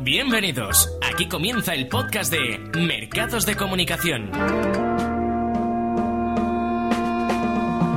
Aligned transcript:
Bienvenidos. 0.00 0.96
Aquí 1.12 1.28
comienza 1.28 1.74
el 1.74 1.88
podcast 1.88 2.30
de 2.30 2.58
Mercados 2.76 3.44
de 3.44 3.56
Comunicación. 3.56 4.30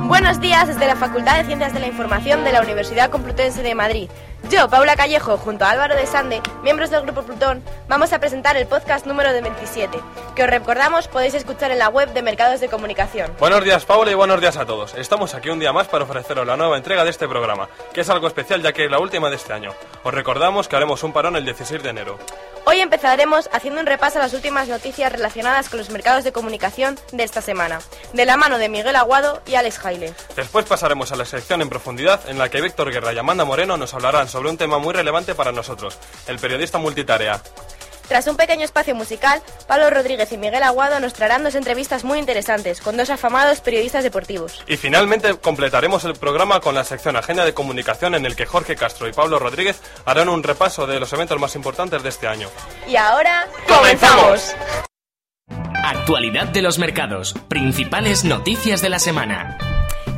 Buenos 0.08 0.40
días 0.40 0.66
desde 0.66 0.88
la 0.88 0.96
Facultad 0.96 1.38
de 1.38 1.44
Ciencias 1.44 1.72
de 1.72 1.78
la 1.78 1.86
Información 1.86 2.42
de 2.42 2.52
la 2.52 2.60
Universidad 2.60 3.08
Complutense 3.08 3.62
de 3.62 3.76
Madrid. 3.76 4.08
Yo, 4.50 4.68
Paula 4.68 4.96
Callejo, 4.96 5.38
junto 5.38 5.64
a 5.64 5.70
Álvaro 5.70 5.94
de 5.94 6.06
Sande, 6.06 6.42
miembros 6.64 6.90
del 6.90 7.02
Grupo 7.02 7.22
Plutón, 7.22 7.62
vamos 7.88 8.12
a 8.12 8.18
presentar 8.18 8.56
el 8.56 8.66
podcast 8.66 9.06
número 9.06 9.32
de 9.32 9.40
27, 9.40 9.96
que 10.34 10.44
os 10.44 10.50
recordamos 10.50 11.08
podéis 11.08 11.34
escuchar 11.34 11.70
en 11.70 11.78
la 11.78 11.88
web 11.88 12.12
de 12.12 12.22
Mercados 12.22 12.60
de 12.60 12.68
Comunicación. 12.68 13.32
Buenos 13.38 13.62
días, 13.64 13.84
Paula, 13.84 14.10
y 14.10 14.14
buenos 14.14 14.40
días 14.40 14.56
a 14.56 14.64
todos. 14.64 14.94
Estamos 14.94 15.34
aquí 15.34 15.50
un 15.50 15.58
día 15.58 15.72
más 15.72 15.88
para 15.88 16.04
ofreceros 16.04 16.46
la 16.46 16.56
nueva 16.56 16.76
entrega 16.76 17.04
de 17.04 17.10
este 17.10 17.28
programa, 17.28 17.68
que 17.92 18.00
es 18.00 18.10
algo 18.10 18.26
especial 18.26 18.62
ya 18.62 18.72
que 18.72 18.84
es 18.84 18.90
la 18.90 18.98
última 18.98 19.28
de 19.30 19.36
este 19.36 19.52
año. 19.52 19.72
Os 20.02 20.14
recordamos 20.14 20.68
que 20.68 20.76
haremos 20.76 21.02
un 21.02 21.12
parón 21.12 21.36
el 21.36 21.44
16 21.44 21.82
de 21.82 21.90
enero. 21.90 22.18
Hoy 22.64 22.80
empezaremos 22.80 23.50
haciendo 23.52 23.80
un 23.80 23.86
repaso 23.86 24.18
a 24.18 24.22
las 24.22 24.34
últimas 24.34 24.68
noticias 24.68 25.10
relacionadas 25.10 25.68
con 25.68 25.78
los 25.78 25.90
mercados 25.90 26.22
de 26.22 26.32
comunicación 26.32 26.98
de 27.10 27.24
esta 27.24 27.42
semana, 27.42 27.80
de 28.12 28.24
la 28.24 28.36
mano 28.36 28.58
de 28.58 28.68
Miguel 28.68 28.96
Aguado 28.96 29.42
y 29.46 29.56
Alex 29.56 29.78
Jaile. 29.80 30.14
Después 30.36 30.64
pasaremos 30.66 31.10
a 31.10 31.16
la 31.16 31.24
sección 31.24 31.60
en 31.60 31.68
profundidad, 31.68 32.28
en 32.28 32.38
la 32.38 32.48
que 32.48 32.60
Víctor 32.60 32.92
Guerra 32.92 33.12
y 33.12 33.18
Amanda 33.18 33.44
Moreno 33.44 33.76
nos 33.76 33.94
hablarán 33.94 34.28
sobre 34.28 34.48
un 34.48 34.58
tema 34.58 34.78
muy 34.78 34.94
relevante 34.94 35.34
para 35.34 35.50
nosotros, 35.50 35.98
el 36.28 36.38
periodista 36.38 36.78
multitarea. 36.78 37.42
Tras 38.08 38.26
un 38.26 38.36
pequeño 38.36 38.64
espacio 38.64 38.94
musical, 38.94 39.42
Pablo 39.66 39.90
Rodríguez 39.90 40.30
y 40.32 40.38
Miguel 40.38 40.62
Aguado 40.62 41.00
nos 41.00 41.12
traerán 41.12 41.44
dos 41.44 41.54
entrevistas 41.54 42.04
muy 42.04 42.18
interesantes 42.18 42.80
con 42.80 42.96
dos 42.96 43.10
afamados 43.10 43.60
periodistas 43.60 44.04
deportivos. 44.04 44.62
Y 44.66 44.76
finalmente 44.76 45.34
completaremos 45.36 46.04
el 46.04 46.14
programa 46.14 46.60
con 46.60 46.74
la 46.74 46.84
sección 46.84 47.16
Agenda 47.16 47.44
de 47.44 47.54
Comunicación 47.54 48.14
en 48.14 48.26
el 48.26 48.36
que 48.36 48.46
Jorge 48.46 48.76
Castro 48.76 49.08
y 49.08 49.12
Pablo 49.12 49.38
Rodríguez 49.38 49.80
harán 50.04 50.28
un 50.28 50.42
repaso 50.42 50.86
de 50.86 51.00
los 51.00 51.12
eventos 51.12 51.38
más 51.38 51.54
importantes 51.54 52.02
de 52.02 52.08
este 52.08 52.26
año. 52.26 52.48
Y 52.86 52.96
ahora, 52.96 53.46
¡comenzamos! 53.68 54.54
Actualidad 55.84 56.46
de 56.48 56.62
los 56.62 56.78
mercados. 56.78 57.34
Principales 57.48 58.24
noticias 58.24 58.82
de 58.82 58.88
la 58.88 58.98
semana. 58.98 59.58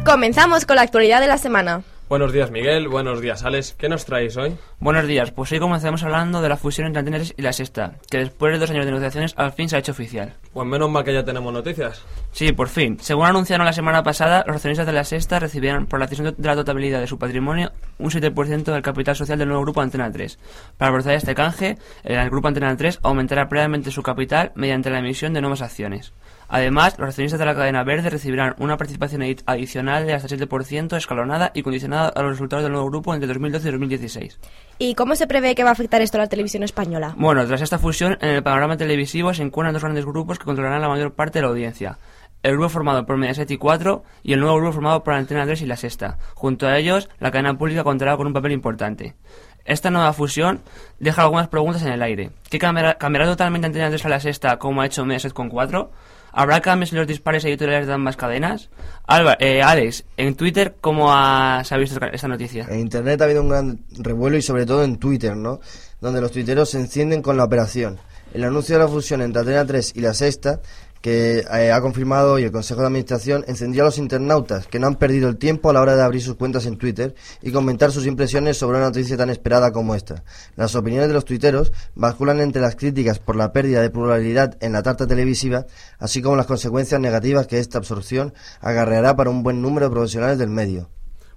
Comenzamos 0.04 0.66
con 0.66 0.76
la 0.76 0.82
actualidad 0.82 1.20
de 1.20 1.26
la 1.26 1.38
semana. 1.38 1.82
Buenos 2.06 2.34
días, 2.34 2.50
Miguel. 2.50 2.88
Buenos 2.88 3.22
días, 3.22 3.44
Alex. 3.44 3.74
¿Qué 3.78 3.88
nos 3.88 4.04
traéis 4.04 4.36
hoy? 4.36 4.54
Buenos 4.78 5.06
días. 5.06 5.30
Pues 5.30 5.50
hoy 5.52 5.58
comenzamos 5.58 6.02
hablando 6.02 6.42
de 6.42 6.50
la 6.50 6.58
fusión 6.58 6.86
entre 6.86 6.98
Antena 6.98 7.16
3 7.16 7.34
y 7.38 7.42
La 7.42 7.54
Sexta, 7.54 7.94
que 8.10 8.18
después 8.18 8.52
de 8.52 8.58
dos 8.58 8.68
años 8.70 8.84
de 8.84 8.90
negociaciones 8.90 9.32
al 9.38 9.52
fin 9.52 9.70
se 9.70 9.76
ha 9.76 9.78
hecho 9.78 9.92
oficial. 9.92 10.34
Pues 10.52 10.68
menos 10.68 10.90
mal 10.90 11.02
que 11.02 11.14
ya 11.14 11.24
tenemos 11.24 11.50
noticias. 11.50 12.02
Sí, 12.30 12.52
por 12.52 12.68
fin. 12.68 12.98
Según 13.00 13.24
anunciaron 13.24 13.64
la 13.64 13.72
semana 13.72 14.02
pasada, 14.02 14.44
los 14.46 14.56
accionistas 14.56 14.86
de 14.86 14.92
La 14.92 15.04
Sexta 15.04 15.40
recibirán 15.40 15.86
por 15.86 15.98
la 15.98 16.04
decisión 16.04 16.34
de 16.36 16.46
la 16.46 16.54
totalidad 16.54 17.00
de 17.00 17.06
su 17.06 17.18
patrimonio 17.18 17.72
un 17.98 18.10
7% 18.10 18.64
del 18.64 18.82
capital 18.82 19.16
social 19.16 19.38
del 19.38 19.48
nuevo 19.48 19.62
grupo 19.62 19.80
Antena 19.80 20.12
3. 20.12 20.38
Para 20.76 20.92
proceder 20.92 21.14
a 21.14 21.18
este 21.18 21.34
canje, 21.34 21.78
el 22.02 22.28
grupo 22.28 22.48
Antena 22.48 22.76
3 22.76 23.00
aumentará 23.02 23.48
previamente 23.48 23.90
su 23.90 24.02
capital 24.02 24.52
mediante 24.56 24.90
la 24.90 24.98
emisión 24.98 25.32
de 25.32 25.40
nuevas 25.40 25.62
acciones. 25.62 26.12
Además, 26.54 26.94
los 27.00 27.08
accionistas 27.08 27.40
de 27.40 27.46
la 27.46 27.56
cadena 27.56 27.82
verde 27.82 28.10
recibirán 28.10 28.54
una 28.58 28.76
participación 28.76 29.24
adicional 29.44 30.06
de 30.06 30.14
hasta 30.14 30.28
7% 30.28 30.96
escalonada 30.96 31.50
y 31.52 31.64
condicionada 31.64 32.10
a 32.10 32.22
los 32.22 32.30
resultados 32.30 32.62
del 32.62 32.70
nuevo 32.70 32.88
grupo 32.88 33.12
entre 33.12 33.26
2012 33.26 33.68
y 33.68 33.72
2016. 33.72 34.38
¿Y 34.78 34.94
cómo 34.94 35.16
se 35.16 35.26
prevé 35.26 35.56
que 35.56 35.64
va 35.64 35.70
a 35.70 35.72
afectar 35.72 36.00
esto 36.00 36.16
a 36.16 36.20
la 36.20 36.28
televisión 36.28 36.62
española? 36.62 37.12
Bueno, 37.18 37.44
tras 37.44 37.60
esta 37.60 37.80
fusión, 37.80 38.18
en 38.20 38.28
el 38.28 38.44
panorama 38.44 38.76
televisivo 38.76 39.34
se 39.34 39.42
encuentran 39.42 39.72
dos 39.72 39.82
grandes 39.82 40.06
grupos 40.06 40.38
que 40.38 40.44
controlarán 40.44 40.80
la 40.80 40.88
mayor 40.88 41.12
parte 41.14 41.40
de 41.40 41.42
la 41.42 41.48
audiencia. 41.48 41.98
El 42.44 42.52
grupo 42.52 42.68
formado 42.68 43.04
por 43.04 43.16
Mediaset 43.16 43.50
y 43.50 43.56
4 43.56 44.04
y 44.22 44.34
el 44.34 44.38
nuevo 44.38 44.54
grupo 44.54 44.74
formado 44.74 45.02
por 45.02 45.14
Antena 45.14 45.46
3 45.46 45.60
y 45.60 45.66
La 45.66 45.76
Sexta. 45.76 46.18
Junto 46.34 46.68
a 46.68 46.78
ellos, 46.78 47.08
la 47.18 47.32
cadena 47.32 47.58
pública 47.58 47.82
contará 47.82 48.16
con 48.16 48.28
un 48.28 48.32
papel 48.32 48.52
importante. 48.52 49.16
Esta 49.64 49.90
nueva 49.90 50.12
fusión 50.12 50.62
deja 51.00 51.22
algunas 51.22 51.48
preguntas 51.48 51.82
en 51.82 51.88
el 51.90 52.02
aire. 52.02 52.30
¿Qué 52.48 52.60
cambiará, 52.60 52.94
cambiará 52.94 53.26
totalmente 53.26 53.66
Antena 53.66 53.88
3 53.88 54.04
a 54.04 54.08
La 54.08 54.20
Sexta 54.20 54.58
como 54.60 54.82
ha 54.82 54.86
hecho 54.86 55.04
Mediaset 55.04 55.32
con 55.32 55.48
4? 55.48 55.90
¿Habrá 56.36 56.60
cambios 56.60 56.92
en 56.92 56.98
los 56.98 57.06
dispares 57.06 57.44
editoriales 57.44 57.86
de 57.86 57.92
ambas 57.92 58.16
cadenas? 58.16 58.68
Alba, 59.06 59.36
eh, 59.38 59.62
Alex, 59.62 60.04
en 60.16 60.34
Twitter, 60.34 60.74
¿cómo 60.80 61.12
ha, 61.12 61.62
se 61.64 61.74
ha 61.74 61.78
visto 61.78 62.04
esta 62.12 62.26
noticia? 62.26 62.66
En 62.68 62.80
Internet 62.80 63.20
ha 63.20 63.24
habido 63.24 63.42
un 63.42 63.48
gran 63.48 63.84
revuelo 63.98 64.36
y 64.36 64.42
sobre 64.42 64.66
todo 64.66 64.82
en 64.82 64.96
Twitter, 64.98 65.36
¿no? 65.36 65.60
Donde 66.00 66.20
los 66.20 66.32
tuiteros 66.32 66.70
se 66.70 66.80
encienden 66.80 67.22
con 67.22 67.36
la 67.36 67.44
operación. 67.44 68.00
El 68.32 68.42
anuncio 68.42 68.76
de 68.76 68.82
la 68.82 68.88
fusión 68.88 69.22
entre 69.22 69.40
Antena 69.42 69.64
3 69.64 69.92
y 69.94 70.00
La 70.00 70.12
Sexta 70.12 70.60
que 71.04 71.40
eh, 71.40 71.70
ha 71.70 71.82
confirmado 71.82 72.32
hoy 72.32 72.44
el 72.44 72.50
Consejo 72.50 72.80
de 72.80 72.86
Administración, 72.86 73.44
encendió 73.46 73.82
a 73.82 73.84
los 73.84 73.98
internautas 73.98 74.66
que 74.66 74.78
no 74.78 74.86
han 74.86 74.94
perdido 74.94 75.28
el 75.28 75.36
tiempo 75.36 75.68
a 75.68 75.74
la 75.74 75.82
hora 75.82 75.96
de 75.96 76.02
abrir 76.02 76.22
sus 76.22 76.36
cuentas 76.36 76.64
en 76.64 76.78
Twitter 76.78 77.14
y 77.42 77.52
comentar 77.52 77.92
sus 77.92 78.06
impresiones 78.06 78.56
sobre 78.56 78.78
una 78.78 78.86
noticia 78.86 79.14
tan 79.14 79.28
esperada 79.28 79.70
como 79.70 79.94
esta. 79.94 80.24
Las 80.56 80.74
opiniones 80.74 81.08
de 81.08 81.12
los 81.12 81.26
tuiteros 81.26 81.74
basculan 81.94 82.40
entre 82.40 82.62
las 82.62 82.74
críticas 82.74 83.18
por 83.18 83.36
la 83.36 83.52
pérdida 83.52 83.82
de 83.82 83.90
pluralidad 83.90 84.56
en 84.62 84.72
la 84.72 84.82
tarta 84.82 85.06
televisiva, 85.06 85.66
así 85.98 86.22
como 86.22 86.36
las 86.36 86.46
consecuencias 86.46 86.98
negativas 86.98 87.48
que 87.48 87.58
esta 87.58 87.76
absorción 87.76 88.32
agarreará 88.62 89.14
para 89.14 89.28
un 89.28 89.42
buen 89.42 89.60
número 89.60 89.90
de 89.90 89.92
profesionales 89.92 90.38
del 90.38 90.48
medio. 90.48 90.88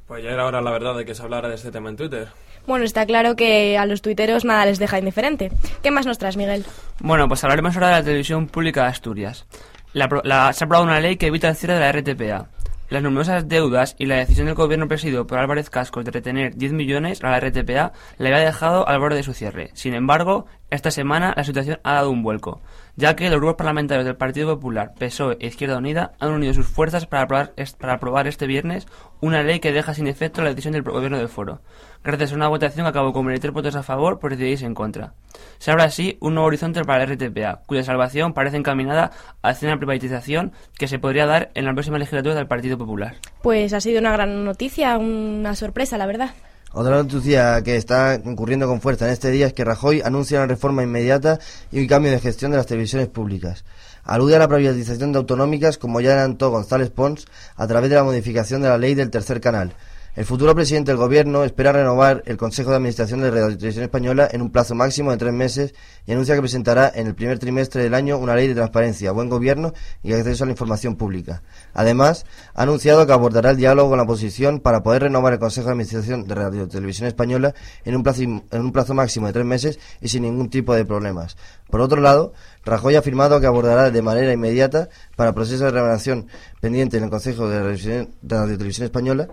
Pues 0.08 0.24
ya 0.24 0.30
era 0.30 0.46
hora, 0.46 0.62
la 0.62 0.72
verdad, 0.72 0.96
de 0.96 1.04
que 1.04 1.14
se 1.14 1.24
hablara 1.24 1.50
de 1.50 1.56
este 1.56 1.72
tema 1.72 1.90
en 1.90 1.98
Twitter. 1.98 2.30
Bueno, 2.68 2.84
está 2.84 3.06
claro 3.06 3.38
que 3.38 3.78
a 3.78 3.86
los 3.86 4.02
tuiteros 4.02 4.44
nada 4.44 4.66
les 4.66 4.78
deja 4.78 5.00
indiferente. 5.00 5.52
¿Qué 5.82 5.90
más 5.90 6.06
nos 6.06 6.18
traes, 6.18 6.36
Miguel? 6.36 6.66
Bueno, 7.00 7.30
pues 7.30 7.42
hablaremos 7.46 7.74
ahora 7.76 7.88
de 7.88 7.94
la 7.94 8.04
televisión 8.04 8.48
pública 8.48 8.84
de 8.84 8.90
Asturias. 8.90 9.48
La, 9.94 10.10
la, 10.26 10.52
se 10.52 10.64
ha 10.64 10.66
aprobado 10.66 10.86
una 10.86 11.00
ley 11.00 11.16
que 11.16 11.28
evita 11.28 11.48
el 11.48 11.56
cierre 11.56 11.76
de 11.76 11.80
la 11.80 11.92
RTPA. 11.94 12.50
Las 12.90 13.04
numerosas 13.04 13.48
deudas 13.48 13.96
y 13.98 14.06
la 14.06 14.18
decisión 14.18 14.48
del 14.48 14.56
gobierno 14.56 14.88
presidido 14.88 15.26
por 15.26 15.40
Álvarez 15.40 15.70
Cascos 15.70 16.04
de 16.04 16.12
retener 16.12 16.56
10 16.56 16.74
millones 16.74 17.24
a 17.24 17.32
la 17.32 17.40
RTPA 17.40 17.94
le 18.18 18.34
había 18.34 18.46
dejado 18.46 18.88
al 18.88 19.00
borde 19.00 19.16
de 19.16 19.24
su 19.24 19.34
cierre. 19.34 19.72
Sin 19.74 19.94
embargo, 19.94 20.46
esta 20.70 20.92
semana 20.92 21.34
la 21.38 21.46
situación 21.46 21.80
ha 21.84 21.94
dado 21.94 22.12
un 22.12 22.22
vuelco, 22.22 22.62
ya 22.98 23.16
que 23.16 23.30
los 23.30 23.40
grupos 23.40 23.58
parlamentarios 23.58 24.06
del 24.06 24.18
Partido 24.18 24.56
Popular, 24.56 24.94
PSOE 24.98 25.38
e 25.40 25.48
Izquierda 25.48 25.78
Unida 25.78 26.14
han 26.20 26.32
unido 26.32 26.54
sus 26.54 26.66
fuerzas 26.66 27.06
para 27.06 27.24
aprobar, 27.24 27.54
aprobar 27.82 28.28
este 28.28 28.48
viernes 28.48 28.88
una 29.22 29.44
ley 29.44 29.60
que 29.60 29.72
deja 29.72 29.94
sin 29.94 30.08
efecto 30.08 30.42
la 30.42 30.50
decisión 30.50 30.74
del 30.74 30.82
gobierno 30.82 31.20
del 31.20 31.30
foro. 31.30 31.62
Gracias 32.04 32.32
a 32.32 32.36
una 32.36 32.48
votación 32.48 32.88
acabó 32.88 33.14
con 33.14 33.26
23 33.26 33.54
votos 33.54 33.76
a 33.76 33.84
favor 33.84 34.18
por 34.18 34.36
16 34.36 34.64
en 34.64 34.74
contra. 34.74 35.14
Se 35.60 35.70
abre 35.70 35.84
así 35.84 36.18
un 36.22 36.34
nuevo 36.34 36.48
horizonte 36.48 36.84
para 36.84 37.06
la 37.06 37.14
RTPA, 37.14 37.62
cuya 37.68 37.84
salvación 37.84 38.34
parece 38.34 38.58
encaminada 38.58 39.12
hacia 39.44 39.68
una 39.68 39.78
privatización 39.78 40.54
que 40.78 40.88
se 40.88 40.98
podría 40.98 41.28
dar 41.28 41.52
en 41.54 41.66
la 41.66 41.74
próxima 41.74 42.00
legislatura 42.00 42.34
del 42.34 42.48
Partido 42.48 42.80
Popular. 42.80 43.16
Pues 43.44 43.74
ha 43.74 43.82
sido 43.82 44.00
una 44.00 44.12
gran 44.12 44.44
noticia, 44.44 44.98
una 44.98 45.56
sorpresa, 45.56 46.00
la 46.00 46.08
verdad. 46.08 46.32
Otra 46.74 46.98
noticia 46.98 47.62
que 47.64 47.78
está 47.78 48.22
ocurriendo 48.26 48.68
con 48.68 48.82
fuerza 48.82 49.06
en 49.06 49.14
este 49.14 49.32
día 49.32 49.48
es 49.48 49.54
que 49.54 49.64
Rajoy 49.64 50.02
anuncia 50.02 50.40
una 50.40 50.48
reforma 50.48 50.84
inmediata 50.84 51.40
y 51.72 51.80
un 51.80 51.88
cambio 51.88 52.12
de 52.12 52.20
gestión 52.20 52.52
de 52.52 52.58
las 52.58 52.66
televisiones 52.66 53.08
públicas. 53.08 53.64
Alude 54.04 54.36
a 54.36 54.40
la 54.40 54.48
privatización 54.48 55.14
de 55.14 55.20
autonómicas 55.20 55.78
como 55.78 56.02
ya 56.02 56.12
adelantó 56.12 56.50
González 56.50 56.90
Pons 56.90 57.26
a 57.56 57.68
través 57.68 57.90
de 57.90 57.96
la 57.96 58.04
modificación 58.04 58.62
de 58.62 58.70
la 58.70 58.78
ley 58.78 58.96
del 58.96 59.10
tercer 59.10 59.40
canal. 59.40 59.74
El 60.18 60.26
futuro 60.26 60.56
presidente 60.56 60.90
del 60.90 60.98
Gobierno 60.98 61.44
espera 61.44 61.72
renovar 61.72 62.24
el 62.26 62.38
Consejo 62.38 62.72
de 62.72 62.78
Administración 62.78 63.22
de 63.22 63.30
Radio 63.30 63.56
Televisión 63.56 63.84
Española 63.84 64.28
en 64.32 64.42
un 64.42 64.50
plazo 64.50 64.74
máximo 64.74 65.12
de 65.12 65.18
tres 65.18 65.32
meses 65.32 65.76
y 66.08 66.12
anuncia 66.12 66.34
que 66.34 66.42
presentará 66.42 66.92
en 66.96 67.06
el 67.06 67.14
primer 67.14 67.38
trimestre 67.38 67.84
del 67.84 67.94
año 67.94 68.18
una 68.18 68.34
ley 68.34 68.48
de 68.48 68.56
transparencia, 68.56 69.12
buen 69.12 69.30
gobierno 69.30 69.74
y 70.02 70.14
acceso 70.14 70.44
a 70.44 70.48
la 70.48 70.54
información 70.54 70.96
pública. 70.96 71.44
Además, 71.76 72.26
ha 72.56 72.64
anunciado 72.64 73.06
que 73.06 73.14
abordará 73.14 73.52
el 73.52 73.58
diálogo 73.58 73.90
con 73.90 73.98
la 73.98 74.06
oposición 74.06 74.60
para 74.60 74.82
poder 74.82 75.04
renovar 75.04 75.34
el 75.34 75.40
Consejo 75.40 75.68
de 75.68 75.74
Administración 75.74 76.28
de 76.28 76.34
Radio 76.34 76.68
Televisión 76.68 77.08
Española 77.08 77.54
en 77.86 77.96
un 77.96 78.02
plazo, 78.02 78.24
en 78.24 78.42
un 78.52 78.72
plazo 78.72 78.96
máximo 78.96 79.28
de 79.28 79.34
tres 79.34 79.46
meses 79.46 79.80
y 80.02 80.08
sin 80.08 80.24
ningún 80.24 80.50
tipo 80.50 80.74
de 80.74 80.84
problemas. 80.84 81.38
Por 81.70 81.80
otro 81.80 82.02
lado, 82.02 82.34
Rajoy 82.66 82.96
ha 82.96 83.00
afirmado 83.00 83.40
que 83.40 83.46
abordará 83.46 83.92
de 83.92 84.02
manera 84.02 84.34
inmediata 84.34 84.90
para 85.16 85.30
el 85.30 85.36
proceso 85.36 85.66
de 85.66 85.70
renovación 85.70 86.26
pendiente 86.60 86.98
en 86.98 87.04
el 87.04 87.12
Consejo 87.12 87.48
de 87.48 87.62
Radio 87.62 88.58
Televisión 88.58 88.86
Española 88.86 89.28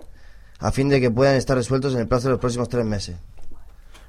a 0.59 0.71
fin 0.71 0.89
de 0.89 1.01
que 1.01 1.11
puedan 1.11 1.35
estar 1.35 1.57
resueltos 1.57 1.93
en 1.93 2.01
el 2.01 2.07
plazo 2.07 2.27
de 2.27 2.31
los 2.31 2.39
próximos 2.39 2.69
tres 2.69 2.85
meses. 2.85 3.17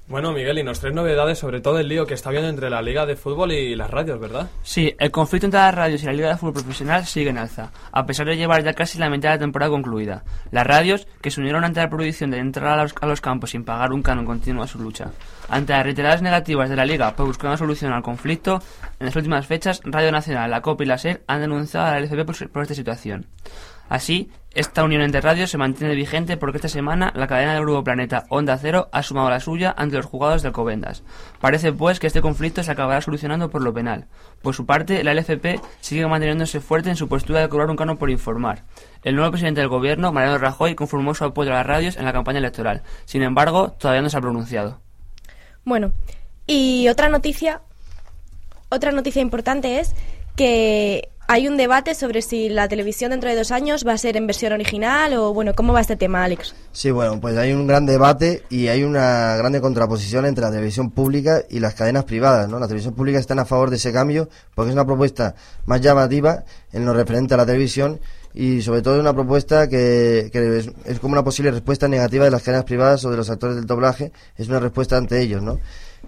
Bueno, 0.09 0.33
Miguel, 0.33 0.57
y 0.61 0.63
nos 0.63 0.79
traes 0.79 0.95
novedades 0.95 1.37
sobre 1.37 1.61
todo 1.61 1.81
el 1.81 1.89
lío 1.89 2.07
que 2.07 2.15
está 2.15 2.29
habiendo 2.29 2.49
entre 2.49 2.71
la 2.71 2.81
Liga 2.81 3.07
de 3.07 3.17
Fútbol 3.17 3.51
y 3.51 3.75
las 3.75 3.91
radios, 3.91 4.21
¿verdad? 4.21 4.49
Sí, 4.63 4.95
el 5.01 5.11
conflicto 5.11 5.47
entre 5.47 5.59
las 5.59 5.75
radios 5.75 6.01
y 6.05 6.07
la 6.07 6.13
Liga 6.13 6.29
de 6.29 6.37
Fútbol 6.37 6.53
Profesional 6.53 7.05
sigue 7.05 7.31
en 7.31 7.39
alza, 7.39 7.73
a 7.91 8.07
pesar 8.07 8.27
de 8.27 8.37
llevar 8.37 8.63
ya 8.63 8.73
casi 8.73 9.01
la 9.01 9.11
mitad 9.11 9.31
de 9.31 9.35
la 9.35 9.41
temporada 9.41 9.71
concluida. 9.71 10.23
Las 10.53 10.65
radios, 10.65 11.09
que 11.21 11.33
se 11.33 11.41
unieron 11.41 11.65
ante 11.65 11.81
la 11.81 11.91
prohibición 11.91 12.31
de 12.31 12.39
entrar 12.39 12.79
a 12.79 12.83
los, 12.85 12.95
a 13.01 13.07
los 13.07 13.21
campos 13.21 13.51
sin 13.51 13.65
pagar 13.65 13.93
un 13.93 14.03
canon 14.03 14.25
continuo 14.25 14.63
a 14.63 14.69
su 14.69 14.79
lucha. 14.79 15.11
Ante 15.49 15.73
las 15.73 15.83
reiteradas 15.83 16.23
negativas 16.23 16.71
de 16.71 16.77
la 16.77 16.85
Liga 16.85 17.17
por 17.17 17.27
buscar 17.27 17.49
una 17.49 17.59
solución 17.59 17.93
al 17.93 18.03
conflicto, 18.03 18.63
en 19.01 19.07
las 19.07 19.17
últimas 19.17 19.45
fechas, 19.49 19.81
Radio 19.83 20.13
Nacional, 20.13 20.53
la 20.53 20.63
COP 20.63 20.83
y 20.83 20.87
la 20.87 20.99
SER 20.99 21.25
han 21.27 21.41
denunciado 21.41 21.85
a 21.85 21.99
la 21.99 22.01
LFP 22.01 22.25
por, 22.25 22.51
por 22.51 22.63
esta 22.63 22.77
situación. 22.77 23.27
Así, 23.89 24.31
esta 24.57 24.85
unión 24.85 25.03
entre 25.03 25.21
radios 25.21 25.51
se 25.51 25.59
mantiene 25.59 25.95
vigente 25.95 26.39
porque 26.39 26.57
esta 26.57 26.71
semana 26.71 27.13
la 27.15 27.27
cadena 27.27 27.53
del 27.53 27.61
Grupo 27.61 27.85
Planeta 27.85 28.25
Onda 28.31 28.57
Cero 28.57 28.89
ha 28.91 29.03
sumado 29.03 29.29
la 29.29 29.39
suya 29.39 29.75
ante 29.77 29.97
los 29.97 30.07
jugadores 30.07 30.43
del 30.43 30.53
Covendas. 30.53 31.03
Parece 31.43 31.75
pues 31.75 32.01
que 32.01 32.07
este 32.07 32.23
conflicto 32.23 32.63
se 32.63 32.73
acabará 32.73 33.03
solucionando 33.03 33.51
por 33.51 33.61
lo 33.61 33.75
penal. 33.75 34.07
Por 34.41 34.55
su 34.55 34.65
parte, 34.65 35.05
la 35.05 35.13
LFP 35.13 35.61
sigue 35.81 36.07
manteniéndose 36.07 36.61
fuerte 36.61 36.89
en 36.89 36.97
su 36.97 37.07
postura 37.07 37.41
de 37.41 37.51
cobrar 37.51 37.69
un 37.69 37.77
canon 37.77 37.99
por 37.99 38.09
informar. 38.09 38.65
El 39.05 39.15
nuevo 39.15 39.31
presidente 39.31 39.61
del 39.61 39.69
gobierno, 39.69 40.11
Mariano 40.11 40.39
Rajoy, 40.39 40.75
conformó 40.75 41.13
su 41.15 41.25
apoyo 41.25 41.51
a 41.53 41.57
las 41.57 41.67
radios 41.67 41.99
en 41.99 42.07
la 42.07 42.15
campaña 42.15 42.39
electoral. 42.39 42.83
Sin 43.05 43.23
embargo, 43.23 43.73
todavía 43.73 44.01
no 44.01 44.09
se 44.09 44.17
ha 44.17 44.23
pronunciado. 44.23 44.81
Bueno, 45.65 45.93
Y 46.47 46.89
otra 46.89 47.11
noticia, 47.11 47.61
otra 48.71 48.93
noticia 48.93 49.21
importante 49.21 49.81
es 49.81 49.95
que 50.37 51.11
hay 51.29 51.49
un 51.49 51.57
debate 51.57 51.95
sobre 51.95 52.23
si 52.23 52.49
la 52.49 52.69
televisión 52.69 53.11
dentro 53.11 53.31
de 53.31 53.37
dos 53.37 53.51
años 53.51 53.85
va 53.87 53.93
a 53.93 53.99
ser 53.99 54.17
en 54.17 54.27
versión 54.27 54.53
original 54.53 55.15
o, 55.15 55.33
bueno, 55.33 55.55
¿cómo 55.55 55.73
va 55.73 55.81
este 55.81 55.97
tema, 55.97 56.25
Alex? 56.25 56.55
Sí, 56.73 56.91
bueno, 56.91 57.21
pues 57.21 57.37
hay 57.37 57.53
un 57.53 57.67
gran 57.67 57.87
debate 57.87 58.43
y 58.49 58.69
hay 58.69 58.83
una 58.83 59.37
grande 59.37 59.61
contraposición 59.61 60.27
entre 60.27 60.45
la 60.45 60.51
televisión 60.51 60.91
pública 60.91 61.43
y 61.49 61.61
las 61.61 61.75
cadenas 61.75 62.05
privadas, 62.05 62.49
¿no? 62.49 62.59
La 62.59 62.67
televisión 62.67 62.95
pública 62.95 63.19
está 63.19 63.35
a 63.35 63.45
favor 63.45 63.71
de 63.71 63.77
ese 63.77 63.93
cambio 63.93 64.29
porque 64.55 64.71
es 64.71 64.75
una 64.75 64.87
propuesta 64.87 65.35
más 65.67 65.81
llamativa 65.81 66.45
en 66.73 66.85
lo 66.85 66.95
referente 66.95 67.35
a 67.35 67.37
la 67.37 67.47
televisión 67.47 68.01
y 68.37 68.61
sobre 68.61 68.83
todo 68.83 69.01
una 69.01 69.15
propuesta 69.15 69.67
que, 69.67 70.29
que 70.31 70.59
es, 70.59 70.71
es, 70.85 71.01
como 71.01 71.15
una 71.15 71.25
posible 71.25 71.51
respuesta 71.51 71.89
negativa 71.89 72.27
de 72.27 72.31
las 72.31 72.43
cadenas 72.43 72.65
privadas 72.65 73.03
o 73.07 73.11
de 73.11 73.17
los 73.17 73.31
actores 73.31 73.57
del 73.57 73.65
doblaje, 73.65 74.13
es 74.37 74.49
una 74.49 74.61
respuesta 74.61 74.99
ante 74.99 75.21
ellos, 75.23 75.43
¿no? 75.43 75.59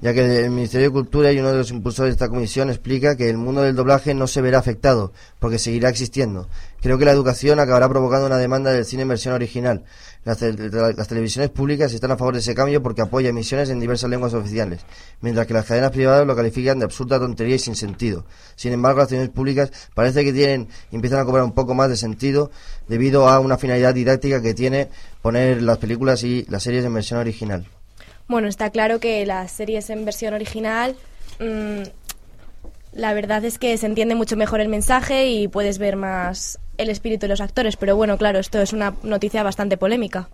ya 0.01 0.15
que 0.15 0.45
el 0.45 0.51
Ministerio 0.51 0.89
de 0.89 0.93
Cultura 0.93 1.33
y 1.33 1.39
uno 1.39 1.51
de 1.51 1.57
los 1.57 1.71
impulsores 1.71 2.11
de 2.11 2.15
esta 2.15 2.29
comisión 2.29 2.71
explica 2.71 3.17
que 3.17 3.29
el 3.29 3.37
mundo 3.37 3.63
del 3.63 3.75
doblaje 3.75 4.15
no 4.15 4.27
se 4.27 4.41
verá 4.41 4.59
afectado, 4.59 5.13
porque 5.39 5.59
seguirá 5.59 5.89
existiendo. 5.89 6.49
Creo 6.81 6.99
que 6.99 7.05
la 7.05 7.11
educación 7.11 7.59
acabará 7.59 7.89
provocando 7.89 8.27
una 8.27 8.39
demanda 8.39 8.71
del 8.71 8.85
cine 8.85 9.03
en 9.03 9.09
versión 9.09 9.35
original. 9.35 9.85
Las, 10.29 10.43
las, 10.43 11.09
televisiones 11.09 11.49
públicas 11.49 11.91
están 11.95 12.11
a 12.11 12.19
favor 12.19 12.35
de 12.35 12.41
ese 12.41 12.55
cambio 12.55 12.83
porque 12.83 13.01
apoya 13.01 13.31
emisiones 13.31 13.71
en 13.71 13.81
diversas 13.81 14.11
lenguas 14.11 14.35
oficiales, 14.35 14.81
mientras 15.23 15.47
que 15.47 15.55
las 15.55 15.65
cadenas 15.65 15.91
privadas 15.91 16.27
lo 16.27 16.37
califican 16.37 16.79
de 16.79 16.85
absurda 16.85 17.19
tontería 17.19 17.57
y 17.57 17.59
sin 17.59 17.75
sentido. 17.75 18.27
Sin 18.55 18.75
embargo, 18.75 18.99
las 18.99 19.09
televisiones 19.09 19.35
públicas 19.35 19.73
parece 19.95 20.25
que 20.25 20.35
tienen 20.35 20.69
empiezan 20.93 21.21
a 21.21 21.25
cobrar 21.25 21.45
un 21.45 21.53
poco 21.53 21.73
más 21.73 21.89
de 21.89 21.97
sentido 21.97 22.51
debido 22.89 23.27
a 23.27 23.41
una 23.41 23.57
finalidad 23.57 23.95
didáctica 23.95 24.43
que 24.43 24.53
tiene 24.53 24.89
poner 25.23 25.63
las 25.63 25.79
películas 25.79 26.23
y 26.25 26.45
las 26.51 26.63
series 26.63 26.85
en 26.85 26.93
versión 26.93 27.21
original. 27.21 27.67
Bueno, 28.29 28.49
está 28.49 28.69
claro 28.69 29.01
que 29.01 29.25
las 29.25 29.51
series 29.51 29.89
en 29.89 30.05
versión 30.05 30.35
original, 30.35 30.95
mmm, 31.41 31.85
la 32.93 33.15
verdad 33.15 33.43
es 33.47 33.59
que 33.59 33.79
se 33.79 33.87
entiende 33.87 34.15
mucho 34.15 34.37
mejor 34.37 34.61
el 34.61 34.69
mensaje 34.69 35.29
y 35.29 35.49
puedes 35.49 35.79
ver 35.79 35.97
más 35.97 36.59
el 36.79 36.89
espíritu 36.91 37.23
de 37.23 37.29
los 37.29 37.41
actores, 37.41 37.77
pero 37.77 37.97
bueno, 37.97 38.17
claro, 38.17 38.39
esto 38.39 38.61
es 38.61 38.73
una 38.73 38.95
noticia 39.03 39.43
bastante 39.43 39.77
polémica. 39.77 40.29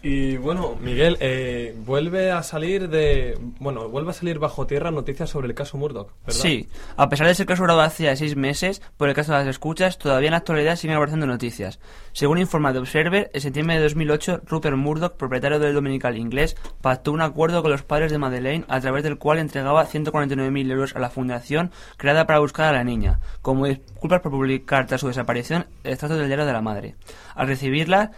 Y 0.00 0.36
bueno, 0.36 0.76
Miguel, 0.80 1.16
eh, 1.18 1.74
vuelve 1.84 2.30
a 2.30 2.44
salir 2.44 2.88
de. 2.88 3.36
Bueno, 3.58 3.88
vuelve 3.88 4.10
a 4.10 4.14
salir 4.14 4.38
bajo 4.38 4.64
tierra 4.64 4.92
noticias 4.92 5.28
sobre 5.28 5.48
el 5.48 5.54
caso 5.54 5.76
Murdoch, 5.76 6.12
¿verdad? 6.24 6.40
Sí, 6.40 6.68
a 6.96 7.08
pesar 7.08 7.26
de 7.26 7.34
ser 7.34 7.46
clausurado 7.46 7.80
hace 7.80 8.14
seis 8.14 8.36
meses 8.36 8.80
por 8.96 9.08
el 9.08 9.16
caso 9.16 9.32
de 9.32 9.38
las 9.38 9.48
escuchas, 9.48 9.98
todavía 9.98 10.28
en 10.28 10.32
la 10.32 10.38
actualidad 10.38 10.76
siguen 10.76 10.96
apareciendo 10.96 11.26
noticias. 11.26 11.80
Según 12.12 12.38
informa 12.38 12.72
The 12.72 12.78
Observer, 12.78 13.30
en 13.34 13.40
septiembre 13.40 13.76
de 13.76 13.82
2008, 13.82 14.42
Rupert 14.46 14.76
Murdoch, 14.76 15.16
propietario 15.16 15.58
del 15.58 15.74
Dominical 15.74 16.16
inglés, 16.16 16.56
pactó 16.80 17.10
un 17.10 17.20
acuerdo 17.20 17.62
con 17.62 17.72
los 17.72 17.82
padres 17.82 18.12
de 18.12 18.18
Madeleine 18.18 18.64
a 18.68 18.80
través 18.80 19.02
del 19.02 19.18
cual 19.18 19.38
entregaba 19.38 19.84
149.000 19.84 20.70
euros 20.70 20.94
a 20.94 21.00
la 21.00 21.10
fundación 21.10 21.72
creada 21.96 22.24
para 22.24 22.38
buscar 22.38 22.68
a 22.68 22.78
la 22.78 22.84
niña, 22.84 23.18
como 23.42 23.66
disculpas 23.66 24.20
por 24.20 24.30
publicar 24.30 24.86
tras 24.86 25.00
su 25.00 25.08
desaparición 25.08 25.66
extractos 25.82 26.18
del 26.18 26.28
diario 26.28 26.46
de 26.46 26.52
la 26.52 26.62
madre. 26.62 26.94
Al 27.34 27.48
recibirlas, 27.48 28.10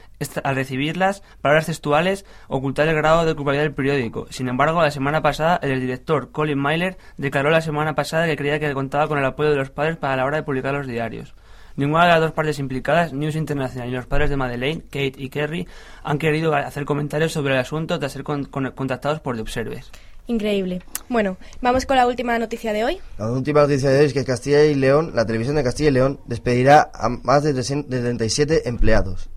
al 0.42 0.54
recibirlas 0.54 1.22
palabras 1.40 1.70
textuales, 1.80 2.26
ocultar 2.48 2.86
el 2.88 2.94
grado 2.94 3.24
de 3.24 3.34
culpabilidad 3.34 3.64
del 3.64 3.74
periódico. 3.74 4.26
Sin 4.28 4.48
embargo, 4.48 4.82
la 4.82 4.90
semana 4.90 5.22
pasada, 5.22 5.58
el 5.62 5.80
director 5.80 6.30
Colin 6.30 6.60
Myler 6.60 6.98
declaró 7.16 7.48
la 7.48 7.62
semana 7.62 7.94
pasada 7.94 8.26
que 8.26 8.36
creía 8.36 8.60
que 8.60 8.72
contaba 8.74 9.08
con 9.08 9.18
el 9.18 9.24
apoyo 9.24 9.50
de 9.50 9.56
los 9.56 9.70
padres 9.70 9.96
para 9.96 10.16
la 10.16 10.26
hora 10.26 10.36
de 10.36 10.42
publicar 10.42 10.74
los 10.74 10.86
diarios. 10.86 11.34
Ninguna 11.76 12.04
de 12.04 12.10
las 12.10 12.20
dos 12.20 12.32
partes 12.32 12.58
implicadas, 12.58 13.14
News 13.14 13.36
International 13.36 13.88
y 13.88 13.92
los 13.92 14.06
padres 14.06 14.28
de 14.28 14.36
Madeleine, 14.36 14.82
Kate 14.82 15.14
y 15.16 15.30
Kerry, 15.30 15.66
han 16.04 16.18
querido 16.18 16.54
hacer 16.54 16.84
comentarios 16.84 17.32
sobre 17.32 17.54
el 17.54 17.60
asunto 17.60 17.98
tras 17.98 18.12
ser 18.12 18.24
con, 18.24 18.44
con, 18.44 18.70
contactados 18.72 19.20
por 19.20 19.36
The 19.36 19.42
Observer. 19.42 19.84
Increíble. 20.26 20.82
Bueno, 21.08 21.38
vamos 21.62 21.86
con 21.86 21.96
la 21.96 22.06
última 22.06 22.38
noticia 22.38 22.74
de 22.74 22.84
hoy. 22.84 23.00
La 23.16 23.32
última 23.32 23.62
noticia 23.62 23.88
de 23.88 24.00
hoy 24.00 24.06
es 24.06 24.12
que 24.12 24.24
Castilla 24.24 24.64
y 24.64 24.74
León, 24.74 25.12
la 25.14 25.24
televisión 25.24 25.56
de 25.56 25.64
Castilla 25.64 25.88
y 25.88 25.92
León, 25.92 26.20
despedirá 26.26 26.90
a 26.92 27.08
más 27.08 27.42
de 27.42 27.54
37 27.54 28.68
empleados. 28.68 29.29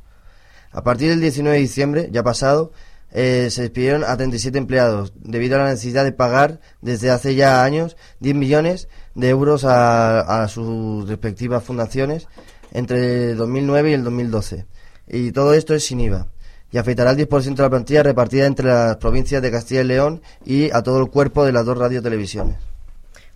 A 0.73 0.83
partir 0.83 1.09
del 1.09 1.21
19 1.21 1.55
de 1.55 1.61
diciembre, 1.61 2.09
ya 2.11 2.23
pasado, 2.23 2.71
eh, 3.11 3.49
se 3.51 3.61
despidieron 3.61 4.03
a 4.03 4.17
37 4.17 4.57
empleados 4.57 5.13
debido 5.15 5.55
a 5.55 5.59
la 5.59 5.69
necesidad 5.69 6.03
de 6.03 6.11
pagar 6.11 6.59
desde 6.81 7.11
hace 7.11 7.35
ya 7.35 7.63
años 7.63 7.95
10 8.19 8.35
millones 8.35 8.89
de 9.13 9.29
euros 9.29 9.65
a, 9.65 10.43
a 10.43 10.47
sus 10.47 11.07
respectivas 11.07 11.63
fundaciones 11.63 12.27
entre 12.71 13.35
2009 13.35 13.91
y 13.91 13.93
el 13.93 14.03
2012. 14.03 14.65
Y 15.07 15.31
todo 15.31 15.53
esto 15.53 15.75
es 15.75 15.85
sin 15.85 15.99
IVA 15.99 16.27
y 16.73 16.79
afectará 16.79 17.11
al 17.11 17.17
10% 17.17 17.55
de 17.55 17.61
la 17.61 17.69
plantilla 17.69 18.01
repartida 18.01 18.47
entre 18.47 18.67
las 18.67 18.97
provincias 18.97 19.41
de 19.43 19.51
Castilla 19.51 19.81
y 19.81 19.85
León 19.85 20.21
y 20.43 20.71
a 20.71 20.81
todo 20.81 20.99
el 20.99 21.09
cuerpo 21.09 21.45
de 21.45 21.51
las 21.51 21.65
dos 21.65 21.77
radiotelevisiones. 21.77 22.57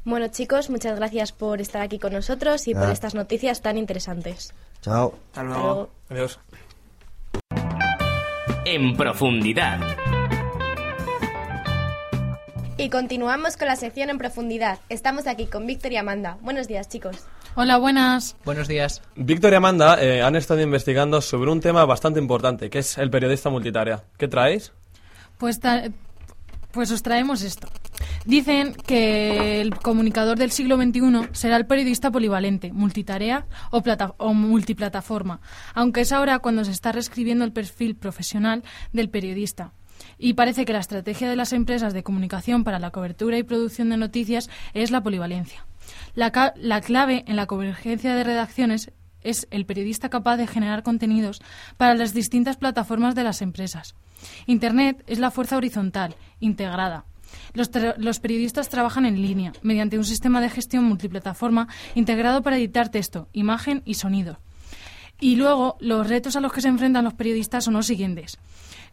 Bueno 0.04 0.28
chicos, 0.30 0.72
muchas 0.72 0.96
gracias 0.98 1.34
por 1.34 1.62
estar 1.62 1.84
aquí 1.84 2.00
con 2.00 2.14
nosotros 2.14 2.68
y 2.68 2.74
ah. 2.74 2.80
por 2.80 2.90
estas 2.90 3.14
noticias 3.14 3.62
tan 3.62 3.78
interesantes. 3.78 4.54
Chao. 4.82 5.14
Hasta 5.28 5.44
luego. 5.44 5.60
Hasta 5.60 5.74
luego. 5.74 5.90
Adiós. 6.10 6.40
En 8.70 8.98
profundidad. 8.98 9.80
Y 12.76 12.90
continuamos 12.90 13.56
con 13.56 13.70
la 13.70 13.78
sección 13.78 14.10
en 14.10 14.18
profundidad. 14.18 14.80
Estamos 14.90 15.26
aquí 15.26 15.46
con 15.46 15.66
Víctor 15.66 15.94
y 15.94 15.96
Amanda. 15.96 16.38
Buenos 16.42 16.68
días, 16.68 16.90
chicos. 16.90 17.16
Hola, 17.56 17.78
buenas. 17.78 18.36
Buenos 18.44 18.68
días. 18.68 19.02
Víctor 19.16 19.54
y 19.54 19.56
Amanda 19.56 20.04
eh, 20.04 20.22
han 20.22 20.36
estado 20.36 20.60
investigando 20.60 21.22
sobre 21.22 21.50
un 21.50 21.62
tema 21.62 21.86
bastante 21.86 22.20
importante, 22.20 22.70
que 22.70 22.80
es 22.80 22.98
el 22.98 23.10
periodista 23.10 23.50
multitarea. 23.50 24.04
¿Qué 24.18 24.28
traéis? 24.28 24.74
Pues, 25.38 25.62
pues 26.72 26.92
os 26.92 27.02
traemos 27.02 27.44
esto. 27.44 27.70
Dicen 28.28 28.74
que 28.74 29.62
el 29.62 29.74
comunicador 29.78 30.38
del 30.38 30.52
siglo 30.52 30.76
XXI 30.76 31.30
será 31.32 31.56
el 31.56 31.66
periodista 31.66 32.12
polivalente, 32.12 32.74
multitarea 32.74 33.46
o, 33.72 33.82
o, 34.18 34.34
multiplataforma, 34.34 35.40
aunque 35.74 36.02
es 36.02 36.12
ahora 36.12 36.40
cuando 36.40 36.66
se 36.66 36.72
está 36.72 36.92
reescribiendo 36.92 37.46
el 37.46 37.54
perfil 37.54 37.96
profesional 37.96 38.64
del 38.92 39.10
periodista. 39.10 39.72
Y 40.18 40.34
parece 40.34 40.66
que 40.66 40.74
la 40.74 40.80
estrategia 40.80 41.30
de 41.30 41.38
las 41.38 41.54
empresas 41.54 41.94
de 41.94 42.04
comunicación 42.04 42.66
para 42.66 42.80
la 42.80 42.92
cobertura 42.92 43.38
y 43.38 43.44
producción 43.44 43.90
de 43.92 43.96
noticias 43.96 44.50
es 44.74 44.92
la 44.92 45.02
polivalencia. 45.02 45.66
La, 46.14 46.54
la 46.58 46.82
clave 46.82 47.24
en 47.28 47.38
la 47.38 47.46
convergencia 47.46 48.14
de 48.14 48.26
redacciones 48.26 48.92
es 49.24 49.48
el 49.52 49.66
periodista 49.66 50.10
capaz 50.10 50.36
de 50.36 50.48
generar 50.48 50.84
contenidos 50.84 51.42
para 51.78 51.96
las 51.96 52.14
distintas 52.14 52.58
plataformas 52.58 53.16
de 53.16 53.24
las 53.24 53.42
empresas. 53.42 53.96
Internet 54.48 55.02
es 55.08 55.20
la 55.20 55.32
fuerza 55.32 55.56
horizontal, 55.56 56.18
integrada, 56.42 57.06
los, 57.54 58.20
periodistas 58.20 58.70
trabajan 58.70 59.06
en 59.06 59.22
línea, 59.22 59.54
mediante 59.62 59.98
un 59.98 60.06
sistema 60.06 60.42
de 60.42 60.50
gestión 60.50 60.84
multiplataforma 60.84 61.68
integrado 61.96 62.42
para 62.42 62.58
editar 62.58 62.90
texto, 62.90 63.28
imagen 63.34 63.82
y 63.86 63.96
sonido. 63.96 64.40
Y 65.20 65.36
luego, 65.36 65.78
los 65.80 66.08
retos 66.08 66.36
a 66.36 66.42
los 66.42 66.54
que 66.54 66.62
se 66.62 66.68
enfrentan 66.68 67.04
los 67.04 67.16
periodistas 67.16 67.64
son 67.64 67.74
los 67.74 67.88
siguientes. 67.88 68.38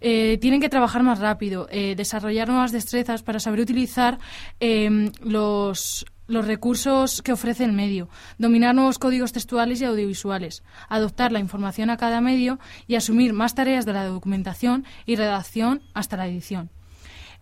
Eh, 0.00 0.38
tienen 0.40 0.60
que 0.60 0.68
trabajar 0.68 1.02
más 1.02 1.18
rápido, 1.18 1.68
eh, 1.70 1.94
desarrollar 1.96 2.48
nuevas 2.48 2.72
destrezas 2.72 3.22
para 3.22 3.40
saber 3.40 3.60
utilizar 3.60 4.18
eh, 4.60 5.10
los, 5.22 6.06
los 6.26 6.46
recursos 6.46 7.22
que 7.22 7.32
ofrece 7.32 7.64
el 7.64 7.72
medio, 7.72 8.08
dominar 8.38 8.74
nuevos 8.74 8.98
códigos 8.98 9.32
textuales 9.32 9.80
y 9.80 9.84
audiovisuales, 9.84 10.62
adoptar 10.88 11.32
la 11.32 11.40
información 11.40 11.90
a 11.90 11.96
cada 11.96 12.20
medio 12.20 12.58
y 12.86 12.94
asumir 12.94 13.32
más 13.32 13.54
tareas 13.54 13.84
de 13.84 13.92
la 13.92 14.06
documentación 14.06 14.84
y 15.06 15.16
redacción 15.16 15.82
hasta 15.92 16.16
la 16.16 16.26
edición. 16.26 16.70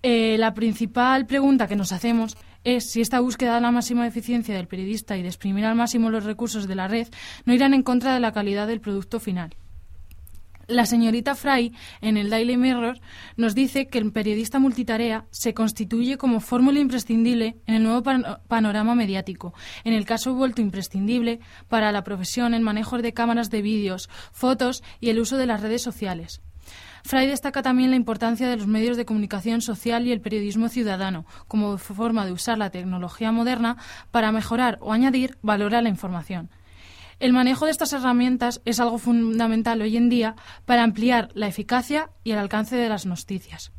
Eh, 0.02 0.36
la 0.36 0.52
principal 0.52 1.26
pregunta 1.26 1.68
que 1.68 1.76
nos 1.76 1.92
hacemos 1.92 2.36
es 2.64 2.90
si 2.90 3.00
esta 3.00 3.20
búsqueda 3.20 3.54
de 3.54 3.60
la 3.60 3.70
máxima 3.70 4.06
eficiencia 4.06 4.56
del 4.56 4.66
periodista 4.66 5.16
y 5.16 5.22
de 5.22 5.28
exprimir 5.28 5.64
al 5.64 5.76
máximo 5.76 6.10
los 6.10 6.24
recursos 6.24 6.66
de 6.66 6.74
la 6.74 6.88
red 6.88 7.08
no 7.44 7.54
irán 7.54 7.72
en 7.72 7.84
contra 7.84 8.12
de 8.12 8.20
la 8.20 8.32
calidad 8.32 8.66
del 8.66 8.80
producto 8.80 9.20
final. 9.20 9.54
La 10.68 10.86
señorita 10.86 11.34
Fry, 11.34 11.72
en 12.00 12.16
el 12.16 12.30
Daily 12.30 12.56
Mirror, 12.56 13.00
nos 13.36 13.54
dice 13.54 13.88
que 13.88 13.98
el 13.98 14.10
periodista 14.12 14.58
multitarea 14.58 15.26
se 15.30 15.54
constituye 15.54 16.16
como 16.16 16.40
fórmula 16.40 16.78
imprescindible 16.80 17.56
en 17.66 17.74
el 17.74 17.82
nuevo 17.82 18.02
panorama 18.48 18.94
mediático, 18.94 19.54
en 19.84 19.92
el 19.92 20.04
caso 20.04 20.34
vuelto 20.34 20.62
imprescindible 20.62 21.40
para 21.68 21.92
la 21.92 22.04
profesión 22.04 22.54
en 22.54 22.62
manejo 22.62 22.96
de 22.98 23.12
cámaras 23.12 23.50
de 23.50 23.60
vídeos, 23.60 24.08
fotos 24.32 24.82
y 25.00 25.10
el 25.10 25.18
uso 25.18 25.36
de 25.36 25.46
las 25.46 25.60
redes 25.60 25.82
sociales. 25.82 26.40
Fry 27.04 27.26
destaca 27.26 27.62
también 27.62 27.90
la 27.90 27.96
importancia 27.96 28.48
de 28.48 28.56
los 28.56 28.66
medios 28.66 28.96
de 28.96 29.04
comunicación 29.04 29.60
social 29.60 30.06
y 30.06 30.12
el 30.12 30.20
periodismo 30.20 30.68
ciudadano 30.68 31.26
como 31.48 31.78
forma 31.78 32.24
de 32.24 32.32
usar 32.32 32.58
la 32.58 32.70
tecnología 32.70 33.32
moderna 33.32 33.76
para 34.10 34.32
mejorar 34.32 34.78
o 34.80 34.92
añadir 34.92 35.38
valor 35.42 35.74
a 35.74 35.82
la 35.82 35.88
información. 35.88 36.50
El 37.18 37.32
manejo 37.32 37.66
de 37.66 37.70
estas 37.70 37.92
herramientas 37.92 38.60
es 38.64 38.80
algo 38.80 38.98
fundamental 38.98 39.80
hoy 39.80 39.96
en 39.96 40.08
día 40.08 40.34
para 40.64 40.82
ampliar 40.82 41.28
la 41.34 41.46
eficacia 41.46 42.10
y 42.24 42.32
el 42.32 42.38
alcance 42.38 42.76
de 42.76 42.88
las 42.88 43.06
noticias. 43.06 43.72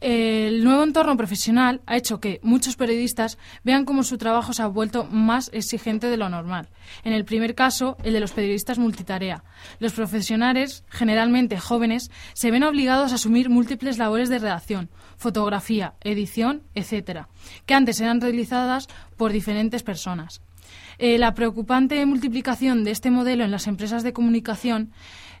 El 0.00 0.64
nuevo 0.64 0.82
entorno 0.82 1.14
profesional 1.16 1.82
ha 1.84 1.96
hecho 1.96 2.20
que 2.20 2.40
muchos 2.42 2.76
periodistas 2.76 3.36
vean 3.64 3.84
cómo 3.84 4.02
su 4.02 4.16
trabajo 4.16 4.54
se 4.54 4.62
ha 4.62 4.66
vuelto 4.66 5.04
más 5.04 5.50
exigente 5.52 6.06
de 6.06 6.16
lo 6.16 6.30
normal. 6.30 6.70
En 7.04 7.12
el 7.12 7.26
primer 7.26 7.54
caso, 7.54 7.98
el 8.02 8.14
de 8.14 8.20
los 8.20 8.32
periodistas 8.32 8.78
multitarea. 8.78 9.44
Los 9.78 9.92
profesionales, 9.92 10.84
generalmente 10.88 11.58
jóvenes, 11.58 12.10
se 12.32 12.50
ven 12.50 12.64
obligados 12.64 13.12
a 13.12 13.16
asumir 13.16 13.50
múltiples 13.50 13.98
labores 13.98 14.30
de 14.30 14.38
redacción, 14.38 14.88
fotografía, 15.18 15.94
edición, 16.00 16.62
etcétera, 16.74 17.28
que 17.66 17.74
antes 17.74 18.00
eran 18.00 18.22
realizadas 18.22 18.88
por 19.18 19.32
diferentes 19.32 19.82
personas. 19.82 20.40
Eh, 20.98 21.18
la 21.18 21.34
preocupante 21.34 22.04
multiplicación 22.06 22.84
de 22.84 22.90
este 22.90 23.10
modelo 23.10 23.44
en 23.44 23.50
las 23.50 23.66
empresas 23.66 24.02
de 24.02 24.12
comunicación 24.12 24.92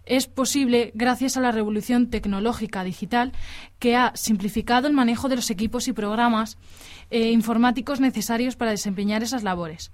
es 0.06 0.26
posible 0.26 0.92
gracias 0.94 1.36
a 1.36 1.40
la 1.40 1.52
revolución 1.52 2.10
tecnológica 2.10 2.84
digital 2.84 3.32
que 3.78 3.96
ha 3.96 4.12
simplificado 4.14 4.86
el 4.86 4.92
manejo 4.92 5.28
de 5.28 5.36
los 5.36 5.50
equipos 5.50 5.88
y 5.88 5.92
programas 5.92 6.58
eh, 7.10 7.30
informáticos 7.30 8.00
necesarios 8.00 8.56
para 8.56 8.70
desempeñar 8.70 9.22
esas 9.22 9.42
labores. 9.42 9.92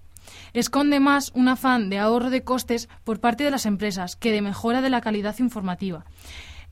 Esconde 0.53 1.01
más 1.01 1.31
un 1.35 1.49
afán 1.49 1.89
de 1.89 1.99
ahorro 1.99 2.31
de 2.31 2.43
costes 2.43 2.89
por 3.05 3.21
parte 3.21 3.45
de 3.45 3.51
las 3.51 3.67
empresas 3.67 4.17
que 4.17 4.33
de 4.33 4.43
mejora 4.43 4.81
de 4.83 4.91
la 4.91 5.01
calidad 5.01 5.39
informativa. 5.39 6.05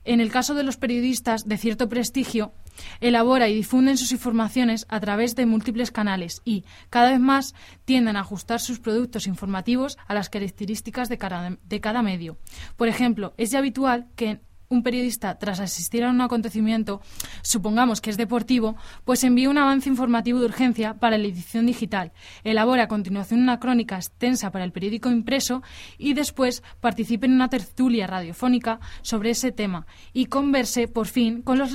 En 0.05 0.21
el 0.21 0.31
caso 0.31 0.53
de 0.53 0.63
los 0.63 0.77
periodistas 0.77 1.47
de 1.47 1.57
cierto 1.57 1.89
prestigio, 1.89 2.53
elabora 3.01 3.49
y 3.49 3.55
difunden 3.55 3.97
sus 3.97 4.11
informaciones 4.11 4.85
a 4.87 4.99
través 4.99 5.35
de 5.35 5.45
múltiples 5.45 5.91
canales 5.91 6.41
y, 6.45 6.63
cada 6.89 7.09
vez 7.09 7.19
más, 7.19 7.55
tienden 7.85 8.15
a 8.15 8.21
ajustar 8.21 8.59
sus 8.59 8.79
productos 8.79 9.27
informativos 9.27 9.97
a 10.07 10.13
las 10.13 10.29
características 10.29 11.09
de 11.09 11.17
cada, 11.17 11.57
de 11.61 11.81
cada 11.81 12.03
medio. 12.03 12.37
Por 12.77 12.87
ejemplo, 12.87 13.33
es 13.37 13.51
ya 13.51 13.59
habitual 13.59 14.07
que 14.15 14.39
un 14.75 14.83
periodista, 14.83 15.37
tras 15.39 15.59
asistir 15.59 16.03
a 16.03 16.09
un 16.09 16.21
acontecimiento, 16.21 17.01
supongamos 17.41 18.01
que 18.01 18.09
es 18.09 18.17
deportivo, 18.17 18.75
pues 19.03 19.23
envía 19.23 19.49
un 19.49 19.57
avance 19.57 19.89
informativo 19.89 20.39
de 20.39 20.45
urgencia 20.45 20.95
para 20.95 21.17
la 21.17 21.27
edición 21.27 21.65
digital, 21.65 22.11
elabora 22.43 22.83
a 22.83 22.87
continuación 22.87 23.41
una 23.41 23.59
crónica 23.59 23.95
extensa 23.95 24.51
para 24.51 24.65
el 24.65 24.71
periódico 24.71 25.09
impreso 25.09 25.63
y 25.97 26.13
después 26.13 26.63
participe 26.79 27.25
en 27.25 27.33
una 27.33 27.49
tertulia 27.49 28.07
radiofónica 28.07 28.79
sobre 29.01 29.31
ese 29.31 29.51
tema 29.51 29.87
y 30.13 30.25
converse, 30.25 30.87
por 30.87 31.07
fin, 31.07 31.41
con 31.41 31.57
los 31.57 31.73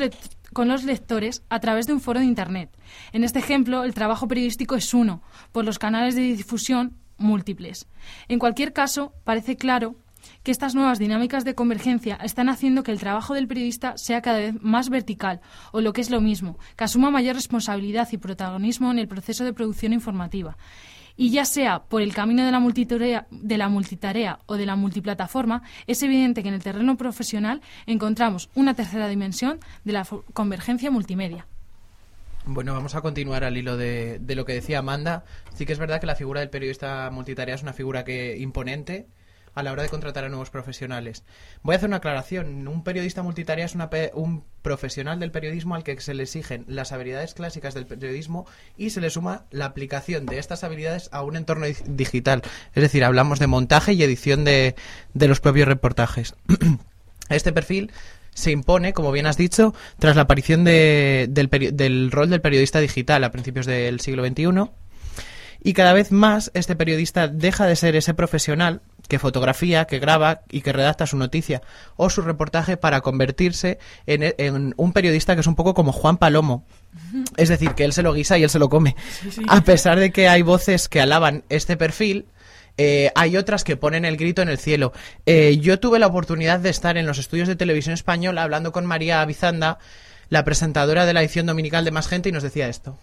con 0.52 0.66
los 0.66 0.82
lectores 0.82 1.44
a 1.48 1.60
través 1.60 1.86
de 1.86 1.92
un 1.92 2.00
foro 2.00 2.18
de 2.18 2.26
Internet. 2.26 2.76
En 3.12 3.22
este 3.22 3.38
ejemplo, 3.38 3.84
el 3.84 3.94
trabajo 3.94 4.26
periodístico 4.26 4.74
es 4.74 4.92
uno, 4.94 5.22
por 5.52 5.64
los 5.64 5.78
canales 5.78 6.16
de 6.16 6.22
difusión 6.22 6.96
múltiples. 7.18 7.86
En 8.28 8.38
cualquier 8.38 8.72
caso, 8.72 9.12
parece 9.24 9.56
claro 9.56 9.94
que 10.42 10.50
estas 10.50 10.74
nuevas 10.74 10.98
dinámicas 10.98 11.44
de 11.44 11.54
convergencia 11.54 12.16
están 12.16 12.48
haciendo 12.48 12.82
que 12.82 12.92
el 12.92 12.98
trabajo 12.98 13.34
del 13.34 13.48
periodista 13.48 13.96
sea 13.96 14.22
cada 14.22 14.38
vez 14.38 14.54
más 14.60 14.88
vertical, 14.88 15.40
o 15.72 15.80
lo 15.80 15.92
que 15.92 16.00
es 16.00 16.10
lo 16.10 16.20
mismo, 16.20 16.58
que 16.76 16.84
asuma 16.84 17.10
mayor 17.10 17.36
responsabilidad 17.36 18.08
y 18.12 18.18
protagonismo 18.18 18.90
en 18.90 18.98
el 18.98 19.08
proceso 19.08 19.44
de 19.44 19.52
producción 19.52 19.92
informativa. 19.92 20.56
Y 21.16 21.30
ya 21.30 21.44
sea 21.44 21.82
por 21.82 22.00
el 22.00 22.14
camino 22.14 22.44
de 22.44 22.50
la, 22.50 22.60
multitarea, 22.60 23.26
de 23.30 23.58
la 23.58 23.68
multitarea 23.68 24.38
o 24.46 24.56
de 24.56 24.64
la 24.64 24.76
multiplataforma, 24.76 25.62
es 25.86 26.02
evidente 26.02 26.42
que 26.42 26.48
en 26.48 26.54
el 26.54 26.62
terreno 26.62 26.96
profesional 26.96 27.60
encontramos 27.86 28.48
una 28.54 28.74
tercera 28.74 29.06
dimensión 29.08 29.60
de 29.84 29.92
la 29.92 30.06
convergencia 30.32 30.90
multimedia. 30.90 31.46
Bueno, 32.46 32.72
vamos 32.72 32.94
a 32.94 33.02
continuar 33.02 33.44
al 33.44 33.56
hilo 33.56 33.76
de, 33.76 34.18
de, 34.18 34.34
lo 34.34 34.46
que 34.46 34.54
decía 34.54 34.78
Amanda. 34.78 35.24
Sí 35.54 35.66
que 35.66 35.74
es 35.74 35.78
verdad 35.78 36.00
que 36.00 36.06
la 36.06 36.14
figura 36.14 36.40
del 36.40 36.48
periodista 36.48 37.10
multitarea 37.10 37.54
es 37.54 37.62
una 37.62 37.74
figura 37.74 38.02
que 38.02 38.38
imponente 38.38 39.06
a 39.54 39.62
la 39.62 39.72
hora 39.72 39.82
de 39.82 39.88
contratar 39.88 40.24
a 40.24 40.28
nuevos 40.28 40.50
profesionales. 40.50 41.24
Voy 41.62 41.74
a 41.74 41.76
hacer 41.76 41.88
una 41.88 41.98
aclaración. 41.98 42.66
Un 42.68 42.84
periodista 42.84 43.22
multitarea 43.22 43.64
es 43.64 43.76
un 44.14 44.44
profesional 44.62 45.18
del 45.20 45.30
periodismo 45.30 45.74
al 45.74 45.84
que 45.84 46.00
se 46.00 46.14
le 46.14 46.24
exigen 46.24 46.64
las 46.68 46.92
habilidades 46.92 47.34
clásicas 47.34 47.74
del 47.74 47.86
periodismo 47.86 48.46
y 48.76 48.90
se 48.90 49.00
le 49.00 49.10
suma 49.10 49.46
la 49.50 49.66
aplicación 49.66 50.26
de 50.26 50.38
estas 50.38 50.64
habilidades 50.64 51.08
a 51.12 51.22
un 51.22 51.36
entorno 51.36 51.66
digital. 51.86 52.42
Es 52.74 52.82
decir, 52.82 53.04
hablamos 53.04 53.38
de 53.38 53.46
montaje 53.46 53.92
y 53.92 54.02
edición 54.02 54.44
de, 54.44 54.74
los 55.14 55.40
propios 55.40 55.68
reportajes. 55.68 56.34
este 57.28 57.52
perfil 57.52 57.92
se 58.34 58.52
impone, 58.52 58.92
como 58.92 59.12
bien 59.12 59.26
has 59.26 59.36
dicho, 59.36 59.74
tras 59.98 60.16
la 60.16 60.22
aparición 60.22 60.64
del, 60.64 61.32
del 61.32 62.10
rol 62.10 62.30
del 62.30 62.40
periodista 62.40 62.80
digital 62.80 63.24
a 63.24 63.32
principios 63.32 63.66
del 63.66 64.00
siglo 64.00 64.24
XXI. 64.24 64.70
Y 65.62 65.74
cada 65.74 65.92
vez 65.92 66.10
más 66.10 66.50
este 66.54 66.76
periodista 66.76 67.28
deja 67.28 67.66
de 67.66 67.76
ser 67.76 67.96
ese 67.96 68.14
profesional 68.14 68.80
que 69.08 69.18
fotografía, 69.18 69.84
que 69.86 69.98
graba 69.98 70.42
y 70.50 70.62
que 70.62 70.72
redacta 70.72 71.06
su 71.06 71.18
noticia 71.18 71.60
o 71.96 72.08
su 72.08 72.22
reportaje 72.22 72.76
para 72.78 73.02
convertirse 73.02 73.78
en, 74.06 74.74
un 74.76 74.92
periodista 74.92 75.34
que 75.34 75.40
es 75.40 75.46
un 75.46 75.56
poco 75.56 75.74
como 75.74 75.92
Juan 75.92 76.16
Palomo. 76.16 76.64
Es 77.36 77.48
decir, 77.50 77.72
que 77.74 77.84
él 77.84 77.92
se 77.92 78.02
lo 78.02 78.14
guisa 78.14 78.38
y 78.38 78.44
él 78.44 78.50
se 78.50 78.58
lo 78.58 78.70
come. 78.70 78.96
A 79.48 79.60
pesar 79.62 79.98
de 79.98 80.12
que 80.12 80.28
hay 80.28 80.42
voces 80.42 80.88
que 80.88 81.00
alaban 81.00 81.44
este 81.48 81.76
perfil, 81.76 82.26
eh, 82.78 83.10
hay 83.14 83.36
otras 83.36 83.64
que 83.64 83.76
ponen 83.76 84.04
el 84.04 84.16
grito 84.16 84.40
en 84.42 84.48
el 84.48 84.58
cielo. 84.58 84.92
Eh, 85.26 85.58
yo 85.60 85.80
tuve 85.80 85.98
la 85.98 86.06
oportunidad 86.06 86.60
de 86.60 86.70
estar 86.70 86.96
en 86.96 87.06
los 87.06 87.18
estudios 87.18 87.48
de 87.48 87.56
televisión 87.56 87.92
española 87.92 88.44
hablando 88.44 88.72
con 88.72 88.86
María 88.86 89.20
Avizanda, 89.20 89.78
la 90.28 90.44
presentadora 90.44 91.04
de 91.04 91.12
la 91.12 91.20
edición 91.20 91.46
dominical 91.46 91.84
de 91.84 91.90
Más 91.90 92.06
Gente, 92.06 92.28
y 92.28 92.32
nos 92.32 92.44
decía 92.44 92.68
esto 92.68 92.96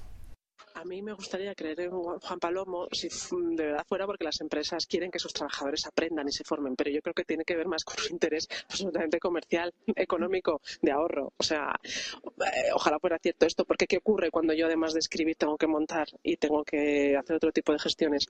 a 0.77 0.83
mí 0.85 1.01
me 1.01 1.13
gustaría 1.13 1.55
creer 1.55 1.81
en 1.81 1.91
Juan 1.91 2.39
Palomo 2.39 2.87
si 2.91 3.09
de 3.31 3.65
verdad 3.65 3.85
fuera 3.87 4.05
porque 4.05 4.23
las 4.23 4.39
empresas 4.41 4.85
quieren 4.85 5.09
que 5.09 5.17
sus 5.17 5.33
trabajadores 5.33 5.87
aprendan 5.87 6.27
y 6.27 6.31
se 6.31 6.43
formen, 6.43 6.75
pero 6.75 6.91
yo 6.91 7.01
creo 7.01 7.15
que 7.15 7.23
tiene 7.23 7.43
que 7.43 7.55
ver 7.55 7.67
más 7.67 7.83
con 7.83 7.95
un 8.05 8.11
interés 8.11 8.47
absolutamente 8.69 9.19
comercial, 9.19 9.73
económico, 9.95 10.61
de 10.81 10.91
ahorro. 10.91 11.33
O 11.35 11.43
sea, 11.43 11.73
eh, 11.83 12.69
ojalá 12.75 12.99
fuera 12.99 13.17
cierto 13.17 13.47
esto, 13.47 13.65
porque 13.65 13.87
¿qué 13.87 13.97
ocurre 13.97 14.29
cuando 14.29 14.53
yo 14.53 14.67
además 14.67 14.93
de 14.93 14.99
escribir 14.99 15.35
tengo 15.35 15.57
que 15.57 15.65
montar 15.65 16.07
y 16.21 16.37
tengo 16.37 16.63
que 16.63 17.17
hacer 17.17 17.37
otro 17.37 17.51
tipo 17.51 17.71
de 17.71 17.79
gestiones? 17.79 18.27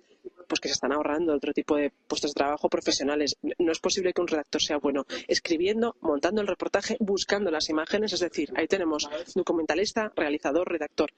Pues 0.48 0.62
que 0.62 0.70
se 0.70 0.76
están 0.76 0.94
ahorrando 0.94 1.36
otro 1.36 1.52
tipo 1.52 1.76
de 1.76 1.92
puestos 2.08 2.32
de 2.32 2.36
trabajo 2.36 2.70
profesionales. 2.70 3.38
No 3.60 3.74
es 3.74 3.80
posible 3.80 4.14
que 4.14 4.22
un 4.22 4.28
redactor 4.28 4.62
sea 4.62 4.78
bueno 4.78 5.06
escribiendo, 5.28 5.98
montando 6.00 6.40
el 6.40 6.48
reportaje, 6.48 6.96
buscando 7.02 7.52
las 7.52 7.70
imágenes, 7.70 8.14
es 8.14 8.22
decir, 8.22 8.54
ahí 8.56 8.68
tenemos 8.68 9.10
documentalista, 9.36 10.14
realizador, 10.16 10.72
redactor 10.72 11.12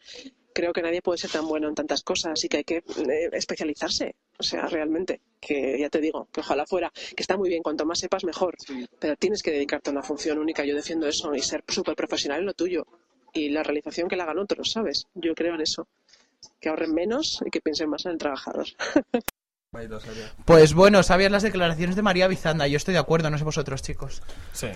creo 0.59 0.73
que 0.73 0.81
nadie 0.81 1.01
puede 1.01 1.17
ser 1.17 1.31
tan 1.31 1.47
bueno 1.47 1.69
en 1.69 1.75
tantas 1.75 2.03
cosas 2.03 2.43
y 2.43 2.49
que 2.49 2.57
hay 2.57 2.63
que 2.65 2.77
eh, 2.77 3.29
especializarse. 3.31 4.15
O 4.37 4.43
sea, 4.43 4.67
realmente, 4.67 5.21
que 5.39 5.79
ya 5.79 5.89
te 5.89 6.01
digo, 6.01 6.27
que 6.33 6.41
ojalá 6.41 6.65
fuera, 6.65 6.91
que 6.91 7.23
está 7.23 7.37
muy 7.37 7.47
bien, 7.47 7.63
cuanto 7.63 7.85
más 7.85 7.99
sepas 7.99 8.25
mejor, 8.25 8.55
pero 8.99 9.15
tienes 9.15 9.41
que 9.41 9.51
dedicarte 9.51 9.89
a 9.89 9.93
una 9.93 10.03
función 10.03 10.37
única. 10.37 10.65
Yo 10.65 10.75
defiendo 10.75 11.07
eso 11.07 11.33
y 11.33 11.41
ser 11.41 11.63
súper 11.67 11.95
profesional 11.95 12.41
en 12.41 12.47
lo 12.47 12.53
tuyo. 12.53 12.85
Y 13.31 13.49
la 13.49 13.63
realización 13.63 14.09
que 14.09 14.17
la 14.17 14.23
hagan 14.23 14.39
otros, 14.39 14.71
¿sabes? 14.71 15.07
Yo 15.13 15.33
creo 15.33 15.55
en 15.55 15.61
eso. 15.61 15.87
Que 16.59 16.67
ahorren 16.67 16.93
menos 16.93 17.41
y 17.45 17.49
que 17.49 17.61
piensen 17.61 17.89
más 17.89 18.05
en 18.05 18.11
el 18.11 18.17
trabajador. 18.17 18.67
Pues 20.45 20.73
bueno, 20.73 21.03
sabías 21.03 21.31
las 21.31 21.43
declaraciones 21.43 21.95
de 21.95 22.01
María 22.01 22.27
Bizanda. 22.27 22.65
Yo 22.65 22.77
estoy 22.77 22.95
de 22.95 22.99
acuerdo, 22.99 23.29
no 23.29 23.37
sé 23.37 23.43
vosotros, 23.43 23.83
chicos. 23.83 24.23
Sí. 24.51 24.69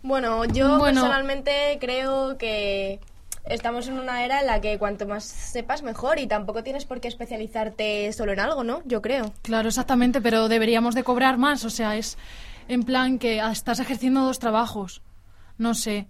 Bueno, 0.00 0.44
yo 0.44 0.78
personalmente 0.80 1.76
creo 1.80 2.38
que 2.38 3.00
estamos 3.44 3.88
en 3.88 3.98
una 3.98 4.24
era 4.24 4.40
en 4.40 4.46
la 4.46 4.60
que 4.60 4.78
cuanto 4.78 5.06
más 5.06 5.24
sepas 5.24 5.82
mejor 5.82 6.18
y 6.18 6.26
tampoco 6.26 6.62
tienes 6.62 6.84
por 6.84 7.00
qué 7.00 7.08
especializarte 7.08 8.12
solo 8.12 8.32
en 8.32 8.40
algo, 8.40 8.64
¿no? 8.64 8.82
Yo 8.84 9.02
creo. 9.02 9.32
Claro, 9.42 9.68
exactamente, 9.68 10.20
pero 10.20 10.48
deberíamos 10.48 10.94
de 10.94 11.04
cobrar 11.04 11.38
más, 11.38 11.64
o 11.64 11.70
sea, 11.70 11.96
es 11.96 12.18
en 12.68 12.82
plan 12.82 13.18
que 13.18 13.38
estás 13.38 13.80
ejerciendo 13.80 14.22
dos 14.22 14.38
trabajos. 14.38 15.02
No 15.56 15.74
sé. 15.74 16.06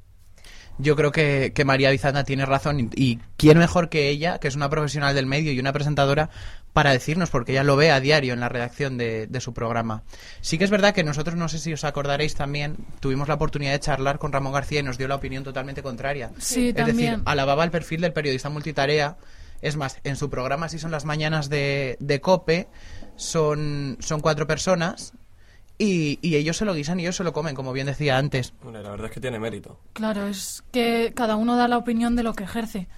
Yo 0.78 0.96
creo 0.96 1.10
que, 1.10 1.52
que 1.54 1.64
María 1.64 1.90
Bizanda 1.90 2.24
tiene 2.24 2.46
razón 2.46 2.80
y, 2.80 2.88
y 2.94 3.18
quién 3.36 3.58
mejor 3.58 3.88
que 3.88 4.08
ella, 4.08 4.38
que 4.38 4.48
es 4.48 4.56
una 4.56 4.70
profesional 4.70 5.14
del 5.14 5.26
medio 5.26 5.52
y 5.52 5.58
una 5.58 5.72
presentadora, 5.72 6.30
para 6.78 6.92
decirnos, 6.92 7.30
porque 7.30 7.50
ella 7.50 7.64
lo 7.64 7.74
ve 7.74 7.90
a 7.90 7.98
diario 7.98 8.34
en 8.34 8.38
la 8.38 8.48
redacción 8.48 8.98
de, 8.98 9.28
su 9.40 9.52
programa. 9.52 10.04
Sí 10.40 10.58
que 10.58 10.64
es 10.64 10.70
verdad 10.70 10.94
que 10.94 11.02
nosotros, 11.02 11.34
no 11.34 11.48
sé 11.48 11.58
si 11.58 11.72
os 11.72 11.82
acordaréis 11.82 12.36
también, 12.36 12.76
tuvimos 13.00 13.26
la 13.26 13.34
oportunidad 13.34 13.72
de 13.72 13.80
charlar 13.80 14.20
con 14.20 14.32
Ramón 14.32 14.52
García 14.52 14.78
y 14.78 14.82
nos 14.84 14.96
dio 14.96 15.08
la 15.08 15.16
opinión 15.16 15.42
totalmente 15.42 15.82
contraria. 15.82 16.30
Sí, 16.38 16.68
es 16.68 16.86
decir, 16.86 17.20
alababa 17.24 17.64
el 17.64 17.72
perfil 17.72 18.00
del 18.00 18.12
periodista 18.12 18.48
multitarea. 18.48 19.16
Es 19.60 19.76
más, 19.76 19.98
en 20.04 20.14
su 20.14 20.30
programa, 20.30 20.68
si 20.68 20.78
son 20.78 20.92
las 20.92 21.04
mañanas 21.04 21.48
de, 21.48 21.96
de 21.98 22.20
COPE, 22.20 22.68
son, 23.16 23.96
son 23.98 24.20
cuatro 24.20 24.46
personas 24.46 25.14
y, 25.78 26.18
y, 26.22 26.36
ellos 26.36 26.56
se 26.56 26.64
lo 26.64 26.74
guisan 26.74 26.98
y 26.98 27.04
ellos 27.04 27.16
se 27.16 27.24
lo 27.24 27.32
comen, 27.32 27.54
como 27.54 27.72
bien 27.72 27.86
decía 27.86 28.18
antes. 28.18 28.52
la 28.64 28.80
verdad 28.82 29.06
es 29.06 29.12
que 29.12 29.20
tiene 29.20 29.38
mérito. 29.38 29.78
Claro, 29.92 30.26
es 30.26 30.64
que 30.72 31.12
cada 31.14 31.36
uno 31.36 31.56
da 31.56 31.68
la 31.68 31.78
opinión 31.78 32.16
de 32.16 32.24
lo 32.24 32.34
que 32.34 32.44
ejerce 32.44 32.88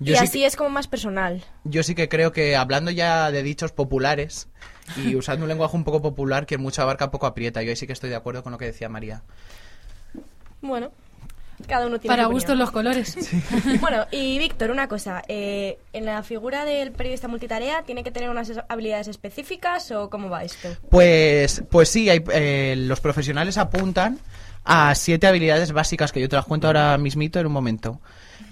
y 0.00 0.14
así 0.14 0.44
es 0.44 0.56
como 0.56 0.70
más 0.70 0.88
personal. 0.88 1.42
Yo 1.64 1.82
sí 1.82 1.94
que 1.94 2.08
creo 2.08 2.32
que 2.32 2.56
hablando 2.56 2.90
ya 2.90 3.30
de 3.30 3.42
dichos 3.42 3.72
populares 3.72 4.48
y 4.96 5.14
usando 5.16 5.44
un 5.44 5.48
lenguaje 5.48 5.76
un 5.76 5.84
poco 5.84 6.02
popular, 6.02 6.46
que 6.46 6.58
mucha 6.58 6.82
abarca 6.82 7.10
poco 7.10 7.26
aprieta. 7.26 7.62
Yo 7.62 7.70
ahí 7.70 7.76
sí 7.76 7.86
que 7.86 7.92
estoy 7.92 8.10
de 8.10 8.16
acuerdo 8.16 8.42
con 8.42 8.52
lo 8.52 8.58
que 8.58 8.66
decía 8.66 8.88
María. 8.88 9.22
Bueno, 10.60 10.92
cada 11.66 11.86
uno 11.86 11.98
tiene 11.98 12.16
Para 12.16 12.26
gustos 12.26 12.56
los 12.56 12.70
colores. 12.70 13.16
bueno, 13.80 14.06
y 14.10 14.38
Víctor, 14.38 14.70
una 14.70 14.88
cosa. 14.88 15.22
Eh, 15.28 15.78
¿En 15.92 16.04
la 16.04 16.22
figura 16.22 16.64
del 16.64 16.92
periodista 16.92 17.28
multitarea 17.28 17.82
tiene 17.82 18.02
que 18.02 18.10
tener 18.10 18.30
unas 18.30 18.52
habilidades 18.68 19.08
específicas 19.08 19.90
o 19.90 20.10
cómo 20.10 20.28
va 20.28 20.44
esto? 20.44 20.68
Pues, 20.90 21.62
pues 21.70 21.88
sí, 21.88 22.08
hay, 22.10 22.22
eh, 22.32 22.74
los 22.76 23.00
profesionales 23.00 23.58
apuntan 23.58 24.18
a 24.64 24.94
siete 24.94 25.26
habilidades 25.26 25.72
básicas 25.72 26.12
que 26.12 26.20
yo 26.20 26.28
te 26.28 26.36
las 26.36 26.46
cuento 26.46 26.66
ahora 26.66 26.96
mismito 26.98 27.38
en 27.38 27.46
un 27.46 27.52
momento. 27.52 28.00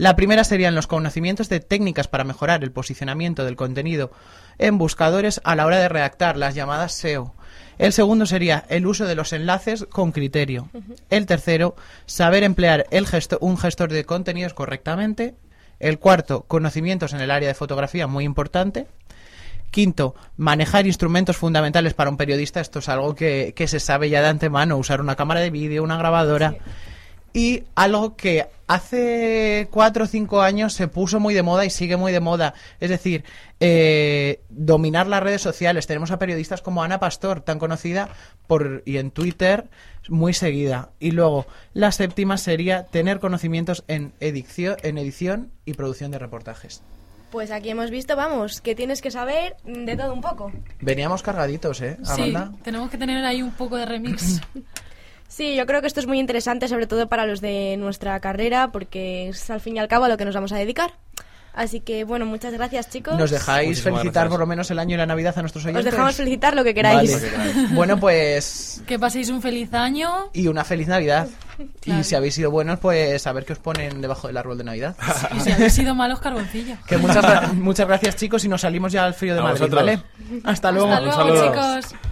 La 0.03 0.17
primera 0.17 0.43
serían 0.43 0.75
los 0.75 0.89
conocimientos 0.89 1.49
de 1.49 1.61
técnicas 1.61 2.09
para 2.09 2.25
mejorar 2.25 2.65
el 2.65 2.73
posicionamiento 2.73 3.45
del 3.45 3.55
contenido 3.55 4.11
en 4.59 4.77
buscadores 4.77 5.41
a 5.45 5.55
la 5.55 5.65
hora 5.65 5.79
de 5.79 5.89
redactar 5.89 6.37
las 6.37 6.57
llamadas 6.57 6.93
SEO. 6.95 7.37
El 7.79 7.93
segundo 7.93 8.27
sería 8.27 8.65
el 8.69 8.85
uso 8.89 9.07
de 9.07 9.15
los 9.15 9.33
enlaces 9.33 9.87
con 9.89 10.11
criterio. 10.11 10.69
El 11.09 11.27
tercero, 11.27 11.77
saber 12.07 12.43
emplear 12.43 12.85
el 12.91 13.07
gesto- 13.07 13.39
un 13.41 13.57
gestor 13.57 13.93
de 13.93 14.05
contenidos 14.05 14.55
correctamente. 14.55 15.37
El 15.79 16.01
cuarto, 16.01 16.47
conocimientos 16.49 17.13
en 17.13 17.21
el 17.21 17.31
área 17.31 17.47
de 17.47 17.55
fotografía, 17.55 18.09
muy 18.09 18.25
importante. 18.25 18.89
Quinto, 19.71 20.17
manejar 20.37 20.85
instrumentos 20.85 21.37
fundamentales 21.37 21.95
para 21.95 22.11
un 22.11 22.17
periodista. 22.17 22.61
Esto 22.61 22.81
es 22.81 22.89
algo 22.89 23.15
que, 23.15 23.53
que 23.55 23.69
se 23.69 23.79
sabe 23.79 24.11
ya 24.11 24.21
de 24.21 24.27
antemano, 24.29 24.77
usar 24.79 25.01
una 25.01 25.15
cámara 25.15 25.39
de 25.39 25.51
vídeo, 25.51 25.85
una 25.85 25.97
grabadora. 25.97 26.57
Y 27.33 27.65
algo 27.75 28.17
que 28.17 28.47
hace 28.67 29.69
cuatro 29.71 30.05
o 30.05 30.07
cinco 30.07 30.43
años 30.43 30.75
se 30.75 30.89
puso 30.89 31.21
muy 31.21 31.35
de 31.35 31.43
moda 31.43 31.65
y 31.65 31.71
sigue 31.71 31.97
muy 31.97 32.13
de 32.13 32.21
moda. 32.21 32.55
Es 32.81 32.91
decir, 32.91 33.25
eh, 33.61 34.41
dominar 34.51 35.07
las 35.07 35.23
redes 35.23 35.43
sociales. 35.43 35.87
Tenemos 35.87 36.11
a 36.11 36.19
periodistas 36.19 36.63
como 36.63 36.83
Ana 36.83 37.01
Pastor, 37.01 37.41
tan 37.41 37.59
conocida 37.59 38.09
por 38.47 38.83
y 38.85 38.99
en 38.99 39.11
Twitter 39.11 39.69
muy 40.09 40.35
seguida. 40.35 40.91
Y 41.01 41.13
luego, 41.13 41.47
la 41.75 41.93
séptima 41.93 42.37
sería 42.37 42.85
tener 42.85 43.21
conocimientos 43.21 43.85
en 43.89 44.13
edición, 44.21 44.77
en 44.83 44.99
edición 44.99 45.51
y 45.65 45.75
producción 45.75 46.11
de 46.11 46.19
reportajes. 46.19 46.83
Pues 47.31 47.51
aquí 47.51 47.71
hemos 47.71 47.91
visto, 47.91 48.15
vamos, 48.15 48.61
que 48.61 48.75
tienes 48.75 49.01
que 49.01 49.11
saber 49.11 49.57
de 49.65 49.97
todo 49.97 50.13
un 50.13 50.21
poco. 50.21 50.53
Veníamos 50.81 51.23
cargaditos, 51.23 51.81
¿eh, 51.81 51.97
Sí, 52.05 52.35
tenemos 52.63 52.91
que 52.91 52.99
tener 52.99 53.25
ahí 53.25 53.41
un 53.41 53.53
poco 53.53 53.77
de 53.77 53.87
remix. 53.87 54.41
Sí, 55.35 55.57
yo 55.57 55.65
creo 55.65 55.81
que 55.81 55.87
esto 55.87 55.99
es 55.99 56.07
muy 56.07 56.19
interesante, 56.21 56.69
sobre 56.69 56.87
todo 56.87 57.09
para 57.09 57.25
los 57.25 57.41
de 57.41 57.77
nuestra 57.79 58.21
carrera, 58.21 58.71
porque 58.71 59.31
es 59.31 59.49
al 59.49 59.63
fin 59.63 59.77
y 59.77 59.79
al 59.79 59.89
cabo 59.89 60.05
a 60.05 60.09
lo 60.11 60.19
que 60.19 60.27
nos 60.27 60.35
vamos 60.35 60.53
a 60.53 60.57
dedicar. 60.57 60.93
Así 61.55 61.81
que, 61.81 62.05
bueno, 62.05 62.27
muchas 62.27 62.53
gracias, 62.53 62.91
chicos. 62.91 63.17
¿Nos 63.19 63.31
dejáis 63.31 63.69
Muchísimas 63.69 64.01
felicitar 64.01 64.25
gracias. 64.25 64.31
por 64.31 64.41
lo 64.41 64.47
menos 64.47 64.71
el 64.71 64.79
año 64.79 64.95
y 64.95 64.99
la 64.99 65.07
Navidad 65.07 65.33
a 65.37 65.41
nuestros 65.41 65.65
Os 65.65 65.69
oyentes? 65.69 65.87
dejamos 65.87 66.15
felicitar 66.17 66.55
lo 66.55 66.63
que 66.65 66.75
queráis. 66.75 67.13
Vale. 67.13 67.69
Bueno, 67.73 67.99
pues... 67.99 68.83
que 68.87 68.99
paséis 68.99 69.31
un 69.31 69.41
feliz 69.41 69.73
año. 69.73 70.31
Y 70.35 70.49
una 70.49 70.65
feliz 70.65 70.89
Navidad. 70.89 71.29
Claro. 71.81 72.01
Y 72.01 72.05
si 72.05 72.15
habéis 72.15 72.35
sido 72.35 72.51
buenos, 72.51 72.79
pues 72.79 73.27
a 73.27 73.33
ver 73.33 73.47
qué 73.47 73.55
os 73.55 73.59
ponen 73.59 74.03
debajo 74.03 74.27
del 74.27 74.37
árbol 74.37 74.59
de 74.59 74.65
Navidad. 74.65 74.97
Y 75.37 75.41
si 75.41 75.53
habéis 75.53 75.73
sido 75.73 75.95
malos, 75.95 76.21
carboncillo. 76.21 76.77
Que 76.87 76.99
muchas, 76.99 77.55
muchas 77.55 77.87
gracias, 77.87 78.17
chicos, 78.17 78.45
y 78.45 78.49
nos 78.49 78.61
salimos 78.61 78.93
ya 78.93 79.05
al 79.07 79.15
frío 79.15 79.33
de 79.35 79.41
A 79.41 79.45
Madrid, 79.45 79.61
vosotros. 79.61 79.83
¿vale? 79.83 80.03
Hasta 80.45 80.71
luego. 80.73 80.93
Hasta 80.93 81.25
luego, 81.25 81.53
chicos. 81.81 82.12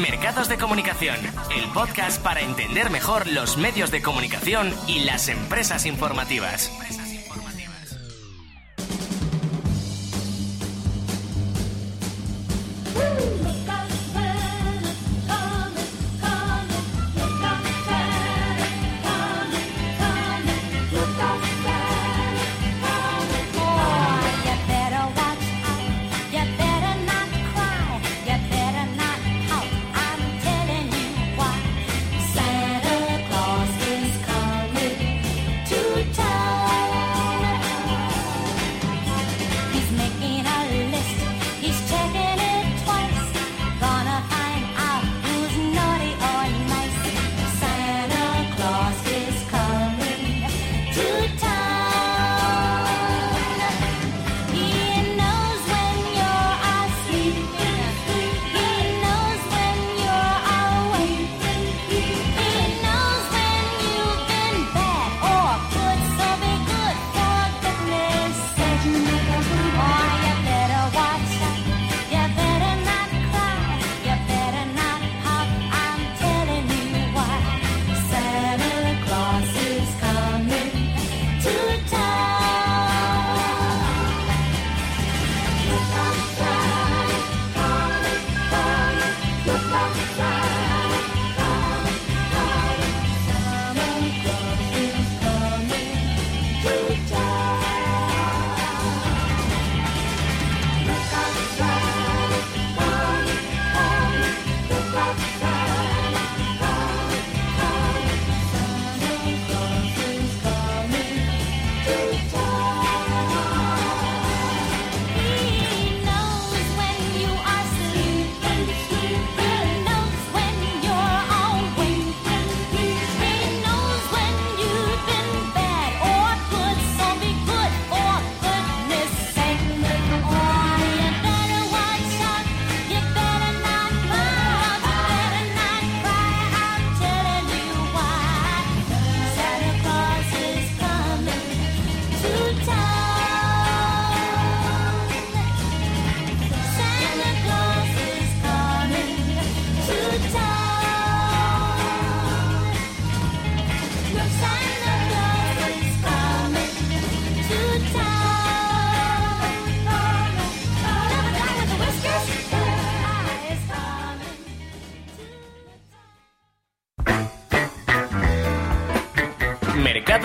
Mercados 0.00 0.48
de 0.48 0.58
Comunicación, 0.58 1.16
el 1.56 1.70
podcast 1.72 2.22
para 2.22 2.40
entender 2.40 2.90
mejor 2.90 3.26
los 3.26 3.56
medios 3.56 3.90
de 3.90 4.02
comunicación 4.02 4.72
y 4.86 5.00
las 5.00 5.28
empresas 5.28 5.86
informativas. 5.86 6.70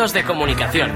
De 0.02 0.24
Comunicación. 0.24 0.92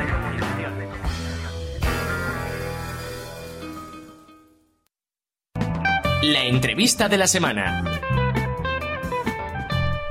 La 6.23 6.45
entrevista 6.45 7.07
de 7.07 7.17
la 7.19 7.27
semana. 7.27 7.83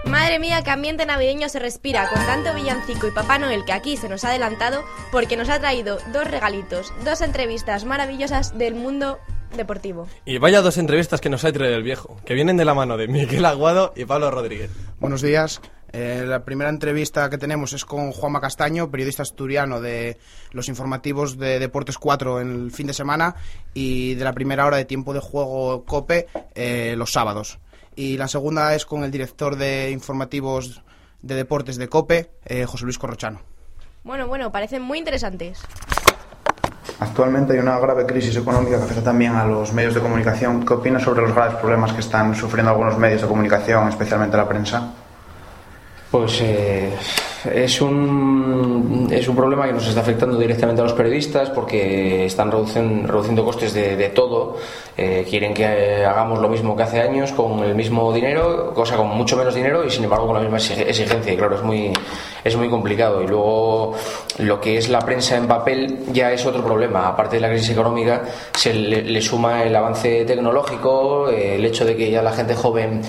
Madre 0.05 0.39
mía, 0.39 0.63
qué 0.63 0.71
ambiente 0.71 1.07
navideño 1.07 1.49
se 1.49 1.59
respira 1.59 2.09
con 2.09 2.25
tanto 2.25 2.55
villancico 2.55 3.09
y 3.09 3.11
Papá 3.11 3.37
Noel 3.41 3.65
que 3.65 3.73
aquí 3.73 3.97
se 3.97 4.09
nos 4.09 4.23
ha 4.23 4.29
adelantado 4.29 4.85
porque 5.11 5.37
nos 5.37 5.49
ha 5.49 5.59
traído 5.59 5.99
dos 6.13 6.31
regalitos, 6.31 6.93
dos 7.05 7.21
entrevistas 7.21 7.85
maravillosas 7.85 8.57
del 8.57 8.77
mundo 8.77 9.19
deportivo. 9.57 10.07
Y 10.25 10.39
vaya 10.39 10.63
dos 10.63 10.79
entrevistas 10.79 11.21
que 11.21 11.31
nos 11.31 11.45
ha 11.45 11.53
traído 11.53 11.75
el 11.75 11.83
viejo, 11.83 12.17
que 12.25 12.35
vienen 12.35 12.57
de 12.57 12.65
la 12.65 12.75
mano 12.75 12.97
de 12.97 13.09
Miguel 13.09 13.45
Aguado 13.45 13.93
y 13.97 14.05
Pablo 14.05 14.31
Rodríguez. 14.31 14.71
Buenos 15.01 15.21
días. 15.21 15.61
Eh, 15.97 16.25
la 16.27 16.45
primera 16.45 16.71
entrevista 16.71 17.31
que 17.31 17.39
tenemos 17.39 17.73
es 17.73 17.85
con 17.85 18.11
Juanma 18.11 18.41
Castaño, 18.41 18.91
periodista 18.91 19.23
asturiano 19.23 19.81
de 19.81 20.19
los 20.51 20.69
informativos 20.69 21.39
de 21.39 21.61
Deportes 21.61 21.99
4 21.99 22.41
en 22.41 22.51
el 22.51 22.73
fin 22.73 22.89
de 22.89 22.93
semana 22.93 23.37
y 23.75 24.15
de 24.15 24.25
la 24.25 24.33
primera 24.33 24.67
hora 24.67 24.77
de 24.77 24.87
tiempo 24.87 25.15
de 25.15 25.21
juego 25.21 25.85
COPE 25.85 26.27
eh, 26.57 26.95
los 26.99 27.13
sábados. 27.13 27.61
Y 27.95 28.17
la 28.17 28.27
segunda 28.27 28.75
es 28.75 28.87
con 28.87 29.05
el 29.05 29.13
director 29.13 29.55
de 29.55 29.93
informativos 29.93 30.83
de 31.23 31.37
deportes 31.37 31.77
de 31.77 31.89
COPE, 31.89 32.29
eh, 32.45 32.67
José 32.67 32.87
Luis 32.87 32.99
Corrochano. 32.99 33.43
Bueno, 34.03 34.27
bueno, 34.27 34.51
parecen 34.51 34.83
muy 34.83 34.99
interesantes. 34.99 35.61
Actualmente 36.99 37.53
hay 37.53 37.61
una 37.61 37.79
grave 37.79 38.05
crisis 38.05 38.35
económica 38.35 38.79
que 38.79 38.83
afecta 38.83 39.05
también 39.05 39.37
a 39.37 39.47
los 39.47 39.73
medios 39.73 39.95
de 39.95 40.01
comunicación. 40.01 40.67
¿Qué 40.67 40.73
opinas 40.73 41.05
sobre 41.05 41.23
los 41.23 41.33
graves 41.33 41.55
problemas 41.55 41.93
que 41.93 42.01
están 42.01 42.35
sufriendo 42.35 42.73
algunos 42.73 42.99
medios 42.99 43.23
de 43.23 43.29
comunicación, 43.29 43.89
especialmente 43.89 44.37
la 44.37 44.49
prensa? 44.49 45.04
Pues 46.15 46.41
eh, 46.43 46.91
es, 47.53 47.81
un, 47.81 49.09
es 49.11 49.27
un 49.27 49.35
problema 49.35 49.67
que 49.67 49.73
nos 49.73 49.89
está 49.89 50.01
afectando 50.01 50.39
directamente 50.39 50.81
a 50.81 50.85
los 50.85 50.93
periodistas 50.93 51.51
porque 51.51 52.27
están 52.27 52.53
reducen- 52.53 53.05
reduciendo 53.05 53.45
costes 53.45 53.75
de, 53.75 53.97
todo. 54.11 54.55
Eh, 54.97 55.27
quieren 55.29 55.53
que 55.53 55.65
eh, 55.65 56.07
hagamos 56.07 56.39
lo 56.39 56.49
mismo 56.49 56.77
que 56.77 56.85
hace 56.85 57.01
años 57.01 57.33
con 57.33 57.65
el 57.65 57.75
mismo 57.75 58.13
dinero, 58.13 58.73
cosa 58.73 58.97
con 58.97 59.09
mucho 59.09 59.37
menos 59.37 59.57
dinero 59.57 59.85
y 59.85 59.91
sin 59.91 60.05
embargo 60.05 60.27
con 60.29 60.37
la 60.37 60.43
misma 60.43 60.59
exige- 60.59 60.87
exigencia. 60.87 61.33
Y 61.33 61.37
claro, 61.37 61.57
es 61.57 61.63
muy, 61.65 61.93
es 62.45 62.57
muy 62.57 62.69
complicado. 62.71 63.21
Y 63.21 63.27
luego 63.27 63.95
lo 64.39 64.61
que 64.61 64.77
es 64.79 64.89
la 64.91 65.01
prensa 65.01 65.37
en 65.37 65.49
papel 65.49 65.99
ya 66.13 66.31
es 66.31 66.47
otro 66.47 66.63
problema. 66.63 67.09
Aparte 67.09 67.35
de 67.39 67.41
la 67.43 67.49
crisis 67.49 67.71
económica, 67.71 68.23
se 68.57 68.73
le, 68.73 69.03
le 69.03 69.21
suma 69.21 69.65
el 69.65 69.75
avance 69.75 70.25
tecnológico, 70.25 71.29
eh, 71.29 71.57
el 71.57 71.65
hecho 71.65 71.85
de 71.85 71.97
que 71.97 72.09
ya 72.09 72.23
la 72.23 72.31
gente 72.33 72.55
joven 72.55 73.03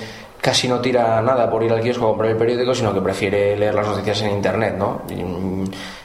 casi 0.45 0.67
no 0.67 0.79
tira 0.79 1.19
nada 1.23 1.49
por 1.49 1.63
ir 1.63 1.73
al 1.73 1.81
kiosco 1.81 2.05
a 2.05 2.09
comprar 2.09 2.29
el 2.29 2.37
periódico, 2.37 2.75
sino 2.75 2.93
que 2.93 3.01
prefiere 3.01 3.57
leer 3.57 3.73
las 3.73 3.87
noticias 3.87 4.21
en 4.21 4.29
internet, 4.29 4.75
¿no? 4.77 5.01
Mm, 5.09 5.63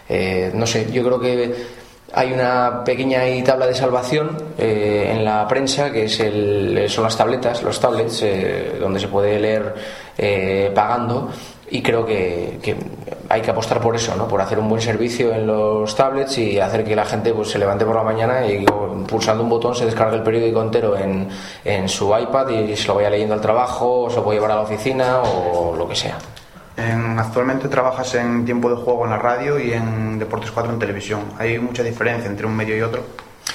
eh, 0.08 0.50
no 0.54 0.66
sé, 0.66 0.90
yo 0.90 1.04
creo 1.04 1.20
que 1.20 1.54
hay 2.14 2.32
una 2.32 2.82
pequeña 2.82 3.20
tabla 3.44 3.66
de 3.66 3.74
salvación 3.74 4.36
eh, 4.56 5.12
en 5.14 5.26
la 5.26 5.46
prensa 5.46 5.92
que 5.92 6.04
es 6.04 6.20
el, 6.20 6.86
son 6.88 7.04
las 7.04 7.18
tabletas, 7.18 7.62
los 7.62 7.78
tablets, 7.78 8.22
eh, 8.22 8.76
donde 8.80 8.98
se 8.98 9.08
puede 9.08 9.38
leer 9.38 9.74
eh, 10.16 10.72
pagando 10.74 11.28
y 11.70 11.82
creo 11.82 12.04
que, 12.04 12.58
que 12.62 12.76
hay 13.28 13.40
que 13.42 13.50
apostar 13.50 13.80
por 13.80 13.94
eso, 13.94 14.14
¿no? 14.16 14.26
por 14.26 14.40
hacer 14.40 14.58
un 14.58 14.68
buen 14.68 14.82
servicio 14.82 15.32
en 15.32 15.46
los 15.46 15.94
tablets 15.94 16.36
y 16.38 16.58
hacer 16.58 16.84
que 16.84 16.96
la 16.96 17.04
gente 17.04 17.32
pues, 17.32 17.48
se 17.50 17.58
levante 17.58 17.84
por 17.84 17.94
la 17.94 18.02
mañana 18.02 18.44
y 18.46 18.64
pulsando 19.06 19.42
un 19.44 19.48
botón 19.48 19.74
se 19.74 19.84
descargue 19.86 20.16
el 20.16 20.22
periódico 20.22 20.60
entero 20.62 20.96
en, 20.98 21.28
en 21.64 21.88
su 21.88 22.12
iPad 22.16 22.48
y 22.48 22.76
se 22.76 22.88
lo 22.88 22.96
vaya 22.96 23.08
leyendo 23.10 23.34
al 23.34 23.40
trabajo, 23.40 24.02
o 24.02 24.10
se 24.10 24.16
lo 24.16 24.24
puede 24.24 24.38
llevar 24.38 24.50
a 24.52 24.56
la 24.56 24.60
oficina 24.62 25.20
o 25.22 25.74
lo 25.76 25.88
que 25.88 25.94
sea. 25.96 26.18
En- 26.76 27.18
actualmente 27.18 27.68
trabajas 27.68 28.14
en 28.14 28.44
tiempo 28.44 28.68
de 28.70 28.76
juego 28.76 29.04
en 29.04 29.10
la 29.10 29.18
radio 29.18 29.58
y 29.60 29.72
en 29.72 30.18
Deportes 30.18 30.50
4 30.50 30.72
en 30.72 30.78
televisión. 30.78 31.20
¿Hay 31.38 31.58
mucha 31.58 31.82
diferencia 31.82 32.28
entre 32.28 32.46
un 32.46 32.56
medio 32.56 32.76
y 32.76 32.80
otro? 32.82 33.02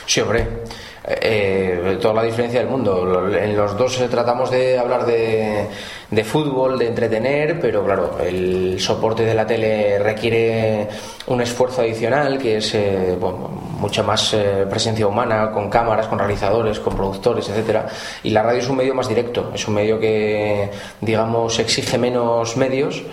Sí, 0.06 0.21
hombre. 0.21 0.63
Eh, 1.08 2.00
toda 2.02 2.15
la 2.15 2.24
diferencia 2.24 2.60
del 2.60 2.70
mundo. 2.70 3.28
En 3.38 3.56
los 3.56 3.78
dos 3.78 3.96
tratamos 4.10 4.50
de 4.50 4.80
hablar 4.80 5.06
de, 5.06 5.68
de 6.10 6.24
fútbol, 6.24 6.80
de 6.80 6.88
entretener, 6.88 7.60
pero 7.60 7.86
claro, 7.86 8.18
el 8.20 8.80
soporte 8.80 9.24
de 9.24 9.36
la 9.36 9.46
tele 9.46 10.00
requiere 10.00 10.88
un 11.28 11.41
esfuerzo 11.41 11.82
adicional, 11.82 12.39
que 12.39 12.58
es 12.58 12.74
eh, 12.74 13.15
mucha 13.80 14.02
más 14.02 14.34
eh, 14.34 14.65
presencia 14.68 15.06
humana, 15.06 15.52
con 15.52 15.70
cámaras, 15.70 16.08
con 16.08 16.18
realizadores, 16.18 16.80
con 16.80 16.96
productores, 16.96 17.50
etcétera. 17.50 17.88
Y 18.24 18.32
la 18.32 18.41
radio 18.41 18.60
es 18.60 18.70
un 18.70 18.78
medio 18.78 18.96
más 18.96 19.08
directo, 19.08 19.52
es 19.54 19.68
un 19.68 19.76
medio 19.76 20.00
que, 20.00 20.72
digamos, 21.02 21.60
exige 21.60 22.00
menos 22.00 22.58
medios 22.58 23.04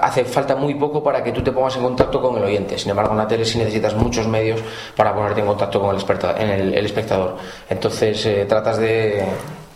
hace 0.00 0.24
falta 0.24 0.54
muy 0.54 0.74
poco 0.74 1.02
para 1.02 1.22
que 1.22 1.32
tú 1.32 1.42
te 1.42 1.52
pongas 1.52 1.76
en 1.76 1.82
contacto 1.82 2.20
con 2.20 2.36
el 2.36 2.44
oyente. 2.44 2.78
Sin 2.78 2.90
embargo, 2.90 3.12
en 3.12 3.18
la 3.18 3.28
tele 3.28 3.44
sí 3.44 3.58
necesitas 3.58 3.94
muchos 3.94 4.26
medios 4.28 4.60
para 4.96 5.14
ponerte 5.14 5.40
en 5.40 5.46
contacto 5.46 5.80
con 5.80 5.94
el, 5.94 6.84
espectador. 6.84 7.36
Entonces, 7.68 8.24
eh, 8.26 8.46
tratas 8.48 8.78
de, 8.78 9.24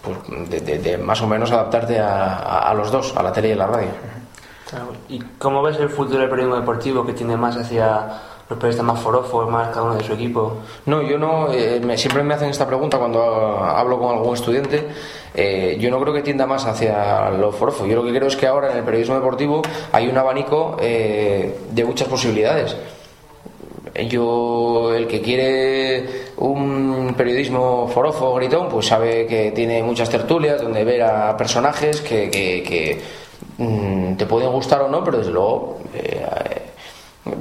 pues, 0.03 0.64
de, 0.64 0.98
más 0.98 1.20
o 1.22 1.27
menos 1.27 1.51
adaptarte 1.51 1.98
a 1.98 2.72
los 2.77 2.90
dos, 2.90 3.16
a 3.16 3.22
la 3.22 3.33
tele 3.33 3.48
y 3.48 3.53
a 3.53 3.57
la 3.57 3.66
radio. 3.66 4.12
¿Y 5.09 5.20
cómo 5.38 5.62
ves 5.62 5.79
el 5.79 5.90
futuro 5.90 6.20
del 6.20 6.31
periodismo 6.31 6.57
deportivo 6.57 7.05
que 7.05 7.12
tiene 7.12 7.37
más 7.37 7.57
hacia 7.57 8.09
los 8.52 8.58
periodistas 8.58 8.84
más 8.86 9.00
forofos, 9.00 9.50
más 9.50 9.68
cada 9.68 9.82
uno 9.82 9.94
de 9.96 10.04
su 10.04 10.12
equipo? 10.12 10.58
No, 10.86 11.02
yo 11.02 11.18
no. 11.18 11.52
eh, 11.52 11.80
me- 11.84 11.96
siempre 11.98 12.22
me 12.22 12.34
hacen 12.34 12.50
esta 12.50 12.66
pregunta 12.66 12.98
cuando 12.98 13.22
hablo 13.58 13.98
con 13.98 14.16
algún 14.16 14.34
estudiante. 14.34 14.84
Eh, 15.34 15.76
yo 15.80 15.90
no 15.90 15.98
creo 16.00 16.12
que 16.14 16.22
tienda 16.22 16.46
más 16.46 16.64
hacia 16.66 17.30
lo 17.30 17.52
forofo. 17.52 17.86
Yo 17.86 17.96
lo 17.96 18.04
que 18.04 18.10
creo 18.16 18.28
es 18.28 18.36
que 18.36 18.46
ahora 18.46 18.70
en 18.72 18.78
el 18.78 18.84
periodismo 18.84 19.14
deportivo 19.14 19.62
hay 19.92 20.08
un 20.08 20.16
abanico 20.18 20.76
eh, 20.80 21.58
de 21.70 21.84
muchas 21.84 22.08
posibilidades. 22.08 22.76
Yo, 24.08 24.94
el 24.94 25.06
que 25.06 25.20
quiere 25.20 26.06
un 26.38 27.14
periodismo 27.16 27.88
forofo, 27.88 28.34
gritón, 28.34 28.68
pues 28.70 28.86
sabe 28.86 29.26
que 29.26 29.50
tiene 29.52 29.82
muchas 29.82 30.08
tertulias 30.08 30.62
donde 30.62 30.82
ver 30.84 31.02
a 31.02 31.36
personajes 31.36 32.00
que, 32.00 32.30
que- 32.30 32.62
que, 32.62 33.02
mm, 33.58 34.14
te 34.16 34.24
pueden 34.24 34.50
gustar 34.52 34.80
o 34.82 34.88
no, 34.88 35.04
pero 35.04 35.18
desde 35.18 35.32
luego 35.32 35.78
eh, 35.94 36.24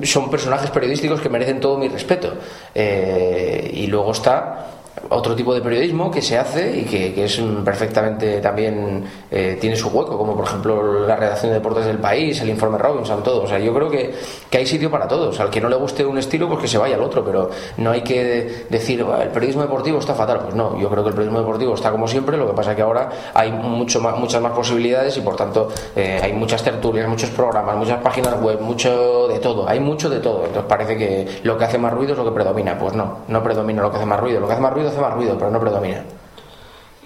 son 0.04 0.30
personajes 0.30 0.70
periodísticos 0.70 1.22
que 1.22 1.30
merecen 1.30 1.60
todo 1.60 1.78
mi 1.78 1.88
respeto. 1.88 2.34
Eh, 2.74 3.72
y 3.74 3.88
luego 3.88 4.12
está 4.12 4.68
otro 5.10 5.36
tipo 5.36 5.54
de 5.54 5.62
periodismo 5.62 6.12
que 6.12 6.22
se 6.22 6.38
hace 6.38 6.80
y 6.80 6.84
que, 6.84 7.14
que 7.14 7.26
es 7.26 7.42
perfectamente 7.64 8.40
también 8.40 9.04
eh, 9.30 9.58
tiene 9.60 9.76
su 9.76 9.90
hueco, 9.90 10.18
como 10.18 10.36
por 10.36 10.46
ejemplo 10.46 11.06
la 11.08 11.16
redacción 11.16 11.52
de 11.52 11.60
deportes 11.60 11.86
del 11.86 11.98
país, 11.98 12.40
el 12.42 12.50
informe 12.50 12.78
Robinson, 12.78 13.24
todo. 13.24 13.44
O 13.44 13.48
sea, 13.48 13.60
yo 13.60 13.74
creo 13.74 13.90
que, 13.90 14.14
que 14.50 14.58
hay 14.58 14.66
sitio 14.66 14.92
para 14.92 15.08
todos. 15.08 15.40
Al 15.40 15.50
que 15.50 15.62
no 15.62 15.70
le 15.70 15.76
guste 15.76 16.06
un 16.06 16.18
estilo, 16.18 16.48
pues 16.48 16.62
que 16.62 16.68
se 16.68 16.78
vaya 16.78 16.96
al 16.96 17.02
otro, 17.02 17.24
pero 17.24 17.50
no 17.78 17.92
hay 17.92 18.02
que 18.02 18.66
decir 18.70 19.04
"Buah, 19.04 19.24
el 19.24 19.30
periodismo 19.30 19.62
deportivo 19.62 20.00
está 20.00 20.14
fatal. 20.14 20.42
Pues 20.44 20.56
no, 20.56 20.80
yo 20.80 20.90
creo 20.90 21.04
que 21.04 21.10
el 21.10 21.16
periodismo 21.16 21.40
deportivo 21.40 21.74
está 21.76 21.92
como 21.92 22.08
siempre, 22.08 22.38
lo 22.38 22.48
que 22.48 22.54
pasa 22.54 22.72
es 22.72 22.76
que 22.76 22.82
ahora 22.82 23.10
hay 23.34 23.52
mucho 23.52 24.00
más, 24.02 24.18
muchas 24.18 24.42
más 24.42 24.52
posibilidades 24.54 25.18
y 25.18 25.22
por 25.22 25.36
tanto 25.36 25.70
eh, 25.96 26.20
hay 26.22 26.34
muchas 26.34 26.64
tertulias, 26.64 27.08
muchos 27.08 27.30
programas, 27.30 27.76
muchas 27.76 28.02
páginas 28.02 28.40
web, 28.42 28.60
mucho 28.62 29.28
de 29.28 29.40
todo, 29.40 29.68
hay 29.68 29.80
mucho 29.80 30.10
de 30.10 30.20
todo. 30.20 30.46
Entonces 30.46 30.66
parece 30.68 30.98
que 30.98 31.42
lo 31.44 31.58
que 31.58 31.66
hace 31.66 31.78
más 31.78 31.94
ruido 31.94 32.12
es 32.14 32.18
lo 32.18 32.26
que 32.26 32.32
predomina. 32.32 32.78
Pues 32.78 32.94
no, 32.94 33.20
no 33.28 33.44
predomina 33.44 33.82
lo 33.82 33.92
que 33.92 33.98
hace 33.98 34.06
más 34.06 34.20
ruido. 34.20 34.40
Lo 34.40 34.48
que 34.48 34.54
hace 34.54 34.62
más 34.62 34.74
ruido 34.74 34.81
hace 34.90 35.00
más 35.02 35.14
ruido, 35.14 35.38
pero 35.38 35.52
no 35.52 35.60
predomina. 35.60 36.04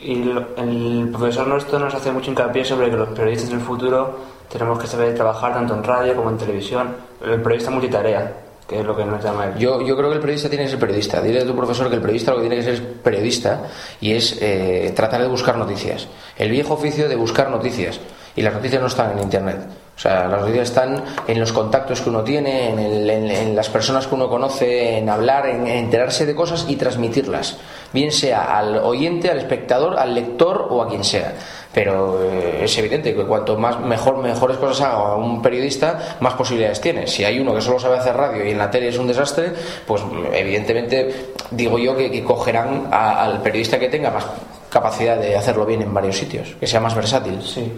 Y 0.02 0.24
lo- 0.24 0.56
el 0.58 1.10
profesor 1.12 1.48
nuestro 1.48 1.80
nos 1.80 1.94
hace 1.94 2.12
mucho 2.12 2.30
hincapié 2.32 2.64
sobre 2.66 2.90
que 2.90 2.98
los 2.98 3.10
periodistas 3.10 3.50
del 3.50 3.60
futuro 3.62 4.18
tenemos 4.50 4.78
que 4.80 4.88
saber 4.88 5.16
trabajar 5.16 5.54
tanto 5.54 5.74
en 5.74 5.84
radio 5.84 6.16
como 6.16 6.30
en 6.30 6.38
televisión. 6.38 6.96
El 7.24 7.42
periodista 7.42 7.72
multitarea, 7.72 8.34
que 8.68 8.80
es 8.82 8.86
lo 8.86 8.96
que 8.96 9.06
nos 9.06 9.24
llama 9.24 9.46
él. 9.48 9.56
Yo, 9.58 9.82
yo 9.82 9.96
creo 9.96 10.10
que 10.10 10.16
el 10.16 10.22
periodista 10.22 10.50
tiene 10.50 10.66
que 10.66 10.72
ser 10.72 10.80
periodista. 10.80 11.22
Dile 11.22 11.42
a 11.42 11.46
tu 11.46 11.56
profesor 11.56 11.90
que 11.90 11.96
el 11.96 12.02
periodista 12.02 12.32
lo 12.32 12.38
que 12.38 12.44
tiene 12.44 12.58
que 12.58 12.64
ser 12.64 12.74
es 12.76 12.82
periodista 12.82 13.62
y 14.02 14.12
es 14.14 14.38
eh, 14.42 14.92
tratar 14.96 15.22
de 15.22 15.28
buscar 15.28 15.58
noticias. 15.58 16.08
El 16.38 16.52
viejo 16.52 16.74
oficio 16.76 17.08
de 17.10 17.16
buscar 17.16 17.50
noticias. 17.50 18.00
Y 18.36 18.42
las 18.42 18.54
noticias 18.54 18.82
no 18.82 18.88
están 18.88 19.12
en 19.14 19.20
Internet. 19.24 19.58
O 19.96 20.00
sea, 20.00 20.28
las 20.28 20.42
noticias 20.42 20.68
están 20.68 21.02
en 21.26 21.40
los 21.40 21.54
contactos 21.54 22.02
que 22.02 22.10
uno 22.10 22.22
tiene, 22.22 22.70
en, 22.70 22.80
el- 22.80 23.10
en- 23.10 23.32
en 23.32 23.56
las 23.56 23.70
personas 23.70 24.08
que 24.08 24.16
uno 24.16 24.28
conoce, 24.28 24.98
en 24.98 25.10
hablar, 25.10 25.46
en, 25.48 25.62
en 25.68 25.78
enterarse 25.86 26.26
de 26.26 26.36
cosas 26.36 26.66
y 26.68 26.76
transmitirlas. 26.76 27.56
Bien 27.94 28.12
sea 28.12 28.58
al 28.58 28.76
oyente, 28.80 29.30
al 29.32 29.38
espectador, 29.38 29.98
al 29.98 30.14
lector 30.14 30.68
o 30.70 30.82
a 30.84 30.90
quien 30.90 31.06
sea. 31.06 31.34
Pero 31.74 32.22
eh, 32.30 32.66
es 32.66 32.78
evidente 32.78 33.16
que 33.16 33.24
cuanto 33.26 33.58
más 33.58 33.80
mejor 33.80 34.18
mejores 34.18 34.58
cosas 34.58 34.82
haga 34.86 35.16
un 35.16 35.42
periodista, 35.42 36.18
más 36.20 36.34
posibilidades 36.34 36.82
tiene. 36.82 37.08
Si 37.08 37.24
hay 37.24 37.40
uno 37.40 37.56
que 37.56 37.62
solo 37.62 37.80
sabe 37.80 37.98
hacer 37.98 38.18
radio 38.18 38.46
y 38.46 38.52
en 38.52 38.58
la 38.58 38.70
tele 38.70 38.90
es 38.90 38.98
un 38.98 39.08
desastre, 39.08 39.54
pues 39.88 40.02
evidentemente 40.34 41.28
digo 41.52 41.78
yo 41.80 41.96
que, 41.96 42.12
que 42.12 42.22
cogerán 42.22 42.90
a- 42.92 43.24
al 43.24 43.42
periodista 43.42 43.80
que 43.80 43.88
tenga 43.88 44.12
más 44.12 44.26
capacidad 44.70 45.18
de 45.18 45.38
hacerlo 45.38 45.66
bien 45.66 45.82
en 45.84 45.94
varios 45.94 46.18
sitios, 46.18 46.50
que 46.60 46.68
sea 46.68 46.82
más 46.82 46.94
versátil. 46.96 47.42
Sí. 47.42 47.72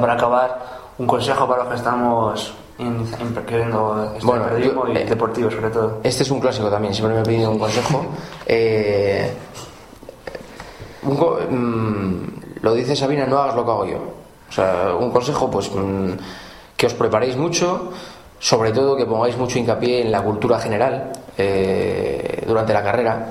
Para 0.00 0.14
acabar, 0.14 0.58
un 0.98 1.06
consejo 1.06 1.46
para 1.48 1.62
los 1.64 1.68
que 1.72 1.76
estamos 1.76 2.54
in- 2.78 3.06
in- 3.20 3.34
queriendo 3.46 4.04
estudiar 4.16 4.24
Bueno, 4.24 4.44
periodismo 4.44 4.86
yo- 4.86 4.92
y 4.92 4.96
eh, 4.96 5.04
deportivo 5.04 5.50
sobre 5.50 5.70
todo. 5.70 6.00
Este 6.02 6.22
es 6.22 6.30
un 6.30 6.40
clásico 6.40 6.68
también, 6.70 6.92
siempre 6.94 7.14
me 7.14 7.20
he 7.22 7.24
pedido 7.24 7.50
un 7.50 7.58
consejo. 7.58 8.04
Eh, 8.46 9.32
un 11.04 11.14
mm, 11.50 12.62
lo 12.62 12.74
dice 12.74 12.96
Sabina, 12.96 13.26
no 13.26 13.38
hagas 13.38 13.54
lo 13.56 13.64
que 13.64 13.70
hago 13.70 13.84
yo. 13.86 13.98
O 14.48 14.52
sea, 14.52 14.94
un 14.98 15.10
consejo, 15.10 15.50
pues 15.50 15.70
mm, 15.74 16.10
que 16.76 16.86
os 16.86 16.94
preparéis 16.94 17.36
mucho, 17.36 17.90
sobre 18.38 18.72
todo 18.72 18.96
que 18.96 19.04
pongáis 19.06 19.36
mucho 19.36 19.58
hincapié 19.58 20.02
en 20.02 20.12
la 20.12 20.22
cultura 20.22 20.58
general 20.58 21.12
eh, 21.38 22.42
durante 22.46 22.72
la 22.72 22.82
carrera, 22.82 23.26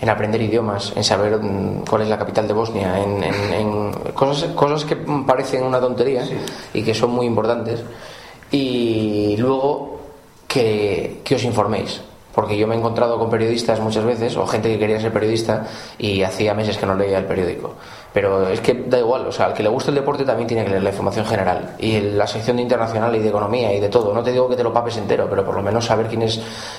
en 0.00 0.08
aprender 0.10 0.40
idiomas, 0.42 0.92
en 0.96 1.02
saber 1.04 1.38
mm, 1.38 1.84
cuál 1.88 2.02
es 2.02 2.08
la 2.08 2.18
capital 2.18 2.46
de 2.46 2.52
Bosnia, 2.54 3.02
en, 3.02 3.22
en- 3.24 3.52
en 3.52 3.92
cosas, 4.14 4.50
cosas 4.52 4.84
que 4.84 4.96
parecen 4.96 5.62
una 5.64 5.80
tontería 5.80 6.24
y 6.74 6.82
que 6.82 6.92
son 6.94 7.10
muy 7.10 7.26
importantes. 7.26 7.82
Y 8.50 9.36
luego 9.38 10.00
que, 10.46 11.20
que 11.24 11.34
os 11.34 11.44
informéis. 11.44 12.00
Porque 12.36 12.54
yo 12.54 12.66
me 12.66 12.74
he 12.74 12.78
encontrado 12.78 13.18
con 13.18 13.30
periodistas 13.30 13.80
muchas 13.80 14.04
veces, 14.04 14.36
o 14.36 14.46
gente 14.46 14.68
que 14.68 14.78
quería 14.78 15.00
ser 15.00 15.10
periodista, 15.10 15.66
y 15.96 16.22
hacía 16.22 16.52
meses 16.52 16.76
que 16.76 16.84
no 16.84 16.94
leía 16.94 17.16
el 17.16 17.24
periódico. 17.24 17.76
Pero 18.12 18.46
es 18.50 18.60
que 18.60 18.74
da 18.74 18.98
igual, 18.98 19.26
o 19.26 19.32
sea, 19.32 19.46
al 19.46 19.54
que 19.54 19.62
le 19.62 19.70
guste 19.70 19.88
el 19.88 19.94
deporte 19.94 20.22
también 20.22 20.46
tiene 20.46 20.62
que 20.62 20.68
leer 20.68 20.82
la 20.82 20.90
información 20.90 21.24
general. 21.24 21.76
Y 21.78 21.98
la 21.98 22.26
sección 22.26 22.58
de 22.58 22.62
internacional 22.64 23.16
y 23.16 23.20
de 23.20 23.30
economía 23.30 23.72
y 23.72 23.80
de 23.80 23.88
todo. 23.88 24.12
No 24.12 24.22
te 24.22 24.32
digo 24.32 24.50
que 24.50 24.54
te 24.54 24.62
lo 24.62 24.70
papes 24.70 24.98
entero, 24.98 25.26
pero 25.30 25.46
por 25.46 25.54
lo 25.54 25.62
menos 25.62 25.86
saber 25.86 26.08
quién 26.08 26.20
es 26.22 26.36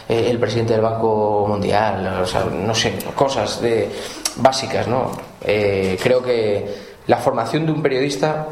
eh, 0.08 0.28
el 0.30 0.38
presidente 0.38 0.74
del 0.74 0.84
Banco 0.84 1.46
Mundial, 1.48 2.22
o 2.22 2.26
sea, 2.28 2.43
no 2.43 2.76
sé, 2.76 2.93
cosas 3.15 3.60
de 3.60 3.89
básicas, 4.36 4.88
¿no? 4.88 5.10
Eh, 5.43 5.98
creo 6.04 6.22
que 6.22 6.67
la 7.08 7.17
formación 7.17 7.65
de 7.65 7.72
un 7.72 7.82
periodista 7.82 8.46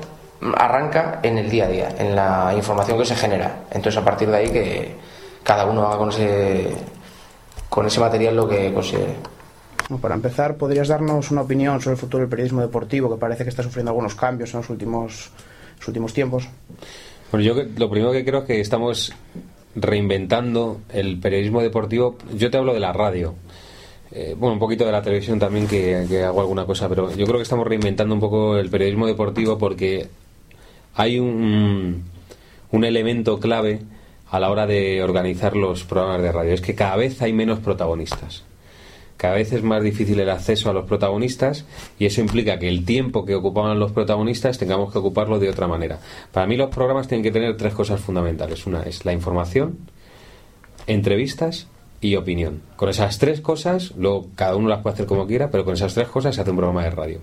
arranca 0.58 1.20
en 1.22 1.38
el 1.38 1.52
día 1.52 1.66
a 1.66 1.68
día, 1.68 1.90
en 2.00 2.16
la 2.16 2.52
información 2.56 2.98
que 2.98 3.06
se 3.06 3.16
genera. 3.16 3.66
Entonces, 3.70 4.02
a 4.02 4.04
partir 4.04 4.28
de 4.28 4.38
ahí, 4.38 4.50
que 4.50 4.96
cada 5.44 5.66
uno 5.66 5.86
haga 5.86 5.98
con 5.98 6.10
ese, 6.10 6.74
con 7.76 7.86
ese 7.86 8.00
material 8.00 8.38
lo 8.38 8.48
que 8.48 8.74
considere. 8.74 9.16
Bueno, 9.90 10.02
para 10.02 10.16
empezar, 10.16 10.56
¿podrías 10.56 10.88
darnos 10.88 11.30
una 11.30 11.42
opinión 11.42 11.82
sobre 11.82 11.96
el 11.96 12.00
futuro 12.00 12.22
del 12.22 12.30
periodismo 12.30 12.62
deportivo, 12.62 13.10
que 13.14 13.20
parece 13.20 13.44
que 13.44 13.50
está 13.50 13.64
sufriendo 13.64 13.92
algunos 13.92 14.16
cambios 14.16 14.54
en 14.54 14.62
los 14.62 14.70
últimos, 14.70 15.30
los 15.80 15.88
últimos 15.90 16.14
tiempos? 16.14 16.48
Bueno, 17.32 17.46
yo 17.46 17.54
que- 17.54 17.68
lo 17.78 17.90
primero 17.90 18.14
que 18.14 18.24
creo 18.24 18.40
es 18.40 18.46
que 18.46 18.62
estamos 18.62 19.12
reinventando 19.76 20.80
el 20.94 21.20
periodismo 21.20 21.62
deportivo. 21.62 22.16
Yo 22.34 22.50
te 22.50 22.58
hablo 22.58 22.74
de 22.74 22.80
la 22.80 22.94
radio. 22.94 23.36
Eh, 24.12 24.36
bueno, 24.38 24.54
un 24.54 24.60
poquito 24.60 24.86
de 24.86 24.94
la 24.94 25.02
televisión 25.02 25.38
también, 25.38 25.68
que, 25.68 26.06
que 26.08 26.24
hago 26.24 26.40
alguna 26.40 26.66
cosa, 26.66 26.88
pero 26.88 27.12
yo 27.14 27.26
creo 27.26 27.38
que 27.38 27.44
estamos 27.44 27.68
reinventando 27.68 28.14
un 28.16 28.22
poco 28.22 28.56
el 28.58 28.70
periodismo 28.70 29.06
deportivo 29.06 29.58
porque 29.58 30.08
hay 30.96 31.20
un, 31.20 32.04
un 32.72 32.84
elemento 32.86 33.38
clave 33.38 33.82
a 34.36 34.40
la 34.42 34.52
hora 34.52 34.68
de 34.68 35.02
organizar 35.02 35.56
los 35.56 35.86
programas 35.86 36.22
de 36.22 36.30
radio. 36.30 36.54
Es 36.54 36.60
que 36.60 36.76
cada 36.76 36.98
vez 36.98 37.22
hay 37.22 37.32
menos 37.32 37.60
protagonistas. 37.60 38.44
Cada 39.16 39.36
vez 39.36 39.54
es 39.54 39.64
más 39.64 39.82
difícil 39.82 40.20
el 40.20 40.30
acceso 40.30 40.70
a 40.70 40.74
los 40.74 40.84
protagonistas 40.84 41.64
y 41.98 42.06
eso 42.06 42.20
implica 42.20 42.60
que 42.60 42.68
el 42.68 42.84
tiempo 42.84 43.24
que 43.24 43.34
ocupaban 43.34 43.80
los 43.80 43.94
protagonistas 43.94 44.58
tengamos 44.58 44.92
que 44.92 44.98
ocuparlo 44.98 45.40
de 45.40 45.50
otra 45.50 45.70
manera. 45.70 46.00
Para 46.34 46.48
mí 46.48 46.58
los 46.58 46.70
programas 46.70 47.08
tienen 47.08 47.24
que 47.24 47.32
tener 47.32 47.56
tres 47.56 47.74
cosas 47.74 48.02
fundamentales. 48.02 48.66
Una 48.66 48.84
es 48.84 49.06
la 49.06 49.14
información, 49.14 49.78
entrevistas 50.86 51.68
y 52.02 52.18
opinión. 52.18 52.62
Con 52.76 52.90
esas 52.90 53.18
tres 53.20 53.40
cosas, 53.40 53.94
luego 53.96 54.28
cada 54.36 54.58
uno 54.58 54.68
las 54.68 54.82
puede 54.82 54.96
hacer 54.96 55.06
como 55.06 55.28
quiera, 55.28 55.50
pero 55.50 55.64
con 55.64 55.76
esas 55.76 55.94
tres 55.94 56.10
cosas 56.10 56.36
se 56.36 56.42
hace 56.42 56.52
un 56.52 56.58
programa 56.58 56.84
de 56.84 56.90
radio. 56.90 57.20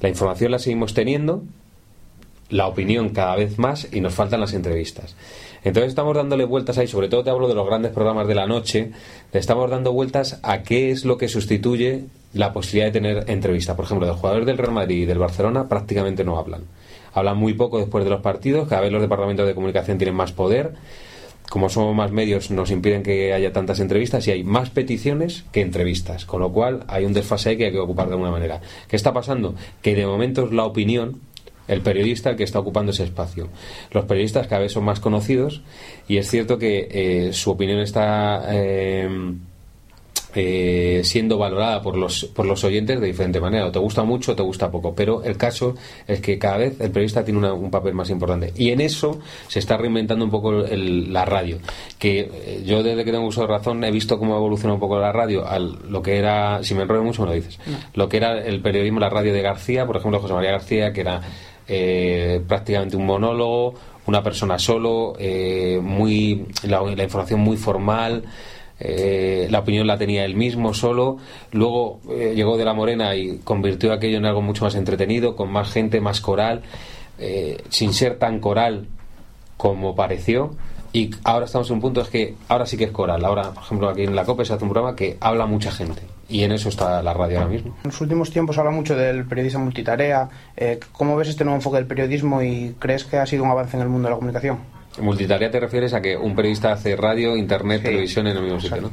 La 0.00 0.08
información 0.08 0.52
la 0.52 0.60
seguimos 0.60 0.94
teniendo, 0.94 1.42
la 2.48 2.68
opinión 2.68 3.08
cada 3.08 3.34
vez 3.34 3.58
más 3.58 3.88
y 3.90 4.00
nos 4.00 4.14
faltan 4.14 4.38
las 4.40 4.54
entrevistas. 4.54 5.16
Entonces 5.64 5.88
estamos 5.88 6.14
dándole 6.14 6.44
vueltas 6.44 6.76
ahí, 6.76 6.86
sobre 6.86 7.08
todo 7.08 7.24
te 7.24 7.30
hablo 7.30 7.48
de 7.48 7.54
los 7.54 7.66
grandes 7.66 7.90
programas 7.90 8.28
de 8.28 8.34
la 8.34 8.46
noche, 8.46 8.92
le 9.32 9.40
estamos 9.40 9.70
dando 9.70 9.92
vueltas 9.92 10.38
a 10.42 10.62
qué 10.62 10.90
es 10.90 11.06
lo 11.06 11.16
que 11.16 11.28
sustituye 11.28 12.04
la 12.34 12.52
posibilidad 12.52 12.86
de 12.86 12.92
tener 12.92 13.30
entrevista. 13.30 13.74
Por 13.74 13.86
ejemplo, 13.86 14.06
los 14.06 14.18
jugadores 14.18 14.44
del 14.44 14.58
Real 14.58 14.72
Madrid 14.72 15.02
y 15.02 15.06
del 15.06 15.18
Barcelona 15.18 15.68
prácticamente 15.68 16.22
no 16.22 16.38
hablan. 16.38 16.64
Hablan 17.14 17.38
muy 17.38 17.54
poco 17.54 17.78
después 17.78 18.04
de 18.04 18.10
los 18.10 18.20
partidos, 18.20 18.68
cada 18.68 18.82
vez 18.82 18.92
los 18.92 19.00
departamentos 19.00 19.46
de 19.46 19.54
comunicación 19.54 19.96
tienen 19.96 20.14
más 20.14 20.32
poder. 20.32 20.74
Como 21.48 21.68
somos 21.68 21.94
más 21.94 22.10
medios, 22.10 22.50
nos 22.50 22.70
impiden 22.70 23.02
que 23.02 23.32
haya 23.32 23.52
tantas 23.52 23.78
entrevistas 23.78 24.26
y 24.26 24.32
hay 24.32 24.44
más 24.44 24.70
peticiones 24.70 25.44
que 25.52 25.60
entrevistas, 25.60 26.24
con 26.24 26.40
lo 26.40 26.52
cual 26.52 26.84
hay 26.88 27.04
un 27.04 27.12
desfase 27.12 27.50
ahí 27.50 27.56
que 27.56 27.66
hay 27.66 27.72
que 27.72 27.78
ocupar 27.78 28.08
de 28.08 28.14
alguna 28.14 28.30
manera. 28.30 28.60
¿Qué 28.88 28.96
está 28.96 29.12
pasando? 29.12 29.54
Que 29.80 29.94
de 29.94 30.06
momento 30.06 30.44
es 30.44 30.52
la 30.52 30.64
opinión 30.64 31.20
el 31.68 31.80
periodista 31.80 32.30
el 32.30 32.36
que 32.36 32.44
está 32.44 32.58
ocupando 32.58 32.92
ese 32.92 33.04
espacio. 33.04 33.48
Los 33.90 34.04
periodistas 34.04 34.46
cada 34.46 34.62
vez 34.62 34.72
son 34.72 34.84
más 34.84 35.00
conocidos 35.00 35.62
y 36.08 36.18
es 36.18 36.28
cierto 36.30 36.58
que 36.58 36.88
eh, 36.90 37.32
su 37.32 37.50
opinión 37.50 37.80
está 37.80 38.44
eh, 38.50 39.08
eh, 40.36 41.02
siendo 41.04 41.38
valorada 41.38 41.80
por 41.80 41.96
los, 41.96 42.24
por 42.24 42.44
los 42.44 42.64
oyentes 42.64 43.00
de 43.00 43.06
diferente 43.06 43.40
manera. 43.40 43.66
O 43.66 43.70
te 43.70 43.78
gusta 43.78 44.02
mucho 44.02 44.32
o 44.32 44.34
te 44.34 44.42
gusta 44.42 44.68
poco. 44.68 44.92
Pero 44.92 45.22
el 45.22 45.36
caso 45.36 45.76
es 46.08 46.20
que 46.20 46.38
cada 46.40 46.56
vez 46.56 46.80
el 46.80 46.90
periodista 46.90 47.24
tiene 47.24 47.38
una- 47.38 47.52
un 47.54 47.70
papel 47.70 47.94
más 47.94 48.10
importante. 48.10 48.52
Y 48.56 48.70
en 48.70 48.80
eso 48.80 49.20
se 49.46 49.60
está 49.60 49.76
reinventando 49.76 50.24
un 50.24 50.32
poco 50.32 50.64
el- 50.64 51.12
la 51.12 51.24
radio. 51.24 51.58
Que 52.00 52.20
eh, 52.32 52.62
yo 52.66 52.82
desde 52.82 53.04
que 53.04 53.12
tengo 53.12 53.26
uso 53.26 53.42
de 53.42 53.46
razón 53.46 53.84
he 53.84 53.92
visto 53.92 54.18
cómo 54.18 54.36
evoluciona 54.36 54.74
un 54.74 54.80
poco 54.80 54.98
la 54.98 55.12
radio 55.12 55.46
a 55.46 55.58
lo 55.60 56.02
que 56.02 56.16
era, 56.18 56.64
si 56.64 56.74
me 56.74 56.82
enrollo 56.82 57.04
mucho 57.04 57.22
me 57.22 57.28
lo 57.28 57.34
dices, 57.34 57.60
lo 57.94 58.08
que 58.08 58.16
era 58.16 58.40
el 58.44 58.60
periodismo, 58.60 58.98
la 58.98 59.10
radio 59.10 59.32
de 59.32 59.40
García, 59.42 59.86
por 59.86 59.96
ejemplo 59.98 60.18
José 60.18 60.34
María 60.34 60.50
García, 60.50 60.92
que 60.92 61.00
era 61.02 61.20
eh, 61.68 62.42
prácticamente 62.46 62.96
un 62.96 63.06
monólogo, 63.06 63.74
una 64.06 64.22
persona 64.22 64.58
solo, 64.58 65.14
eh, 65.18 65.80
muy 65.82 66.46
la, 66.64 66.82
la 66.82 67.04
información 67.04 67.40
muy 67.40 67.56
formal. 67.56 68.24
eh, 68.80 69.46
la 69.50 69.60
opinión 69.60 69.86
la 69.86 69.96
tenía 69.98 70.24
él 70.24 70.34
mismo 70.34 70.74
solo. 70.74 71.18
Luego 71.52 72.00
eh, 72.10 72.32
llegó 72.34 72.56
de 72.56 72.64
la 72.64 72.74
Morena 72.74 73.14
y 73.14 73.38
convirtió 73.44 73.92
aquello 73.92 74.18
en 74.18 74.26
algo 74.26 74.42
mucho 74.42 74.64
más 74.64 74.74
entretenido, 74.74 75.36
con 75.36 75.50
más 75.50 75.70
gente, 75.70 76.00
más 76.00 76.20
coral, 76.20 76.62
eh, 77.18 77.62
sin 77.68 77.92
ser 77.92 78.18
tan 78.18 78.40
coral 78.40 78.86
como 79.56 79.94
pareció. 79.94 80.54
Y 80.92 81.10
ahora 81.24 81.46
estamos 81.46 81.68
en 81.70 81.76
un 81.76 81.80
punto 81.80 82.00
es 82.00 82.08
que 82.08 82.34
ahora 82.48 82.66
sí 82.66 82.76
que 82.76 82.84
es 82.84 82.90
coral. 82.92 83.24
Ahora, 83.24 83.52
por 83.52 83.62
ejemplo, 83.62 83.88
aquí 83.88 84.02
en 84.02 84.14
la 84.14 84.24
COPE 84.24 84.44
se 84.44 84.52
hace 84.54 84.64
un 84.64 84.70
programa 84.70 84.94
que 84.96 85.16
habla 85.20 85.46
mucha 85.46 85.70
gente. 85.72 86.02
Y 86.34 86.42
en 86.42 86.50
eso 86.50 86.68
está 86.68 87.00
la 87.00 87.14
radio 87.14 87.38
ahora 87.38 87.50
mismo. 87.50 87.76
En 87.84 87.90
los 87.90 88.00
últimos 88.00 88.28
tiempos 88.28 88.58
habla 88.58 88.72
mucho 88.72 88.96
del 88.96 89.24
periodista 89.24 89.60
multitarea. 89.60 90.28
Eh, 90.56 90.80
¿Cómo 90.90 91.14
ves 91.14 91.28
este 91.28 91.44
nuevo 91.44 91.58
enfoque 91.58 91.76
del 91.76 91.86
periodismo 91.86 92.42
y 92.42 92.74
crees 92.80 93.04
que 93.04 93.18
ha 93.18 93.24
sido 93.24 93.44
un 93.44 93.50
avance 93.50 93.76
en 93.76 93.84
el 93.84 93.88
mundo 93.88 94.08
de 94.08 94.14
la 94.14 94.16
comunicación? 94.16 94.58
Multitarea 95.00 95.48
te 95.48 95.60
refieres 95.60 95.94
a 95.94 96.02
que 96.02 96.16
un 96.16 96.34
periodista 96.34 96.72
hace 96.72 96.96
radio, 96.96 97.36
internet, 97.36 97.84
televisión 97.84 98.26
en 98.26 98.36
el 98.36 98.42
mismo 98.42 98.58
sitio, 98.58 98.80
¿no? 98.80 98.90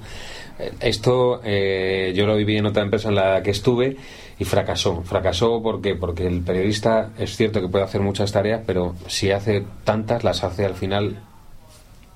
Eh, 0.59 0.71
Esto 0.81 1.41
eh, 1.43 2.13
yo 2.15 2.27
lo 2.27 2.35
viví 2.35 2.57
en 2.57 2.67
otra 2.67 2.83
empresa 2.83 3.09
en 3.09 3.15
la 3.15 3.41
que 3.41 3.49
estuve 3.49 3.97
y 4.37 4.45
fracasó. 4.45 5.01
Fracasó 5.01 5.63
porque 5.63 5.95
porque 5.95 6.27
el 6.27 6.41
periodista 6.41 7.09
es 7.17 7.35
cierto 7.35 7.59
que 7.59 7.69
puede 7.69 7.85
hacer 7.85 8.01
muchas 8.01 8.31
tareas, 8.31 8.61
pero 8.67 8.93
si 9.07 9.31
hace 9.31 9.65
tantas 9.83 10.23
las 10.23 10.43
hace 10.43 10.63
al 10.63 10.75
final 10.75 11.17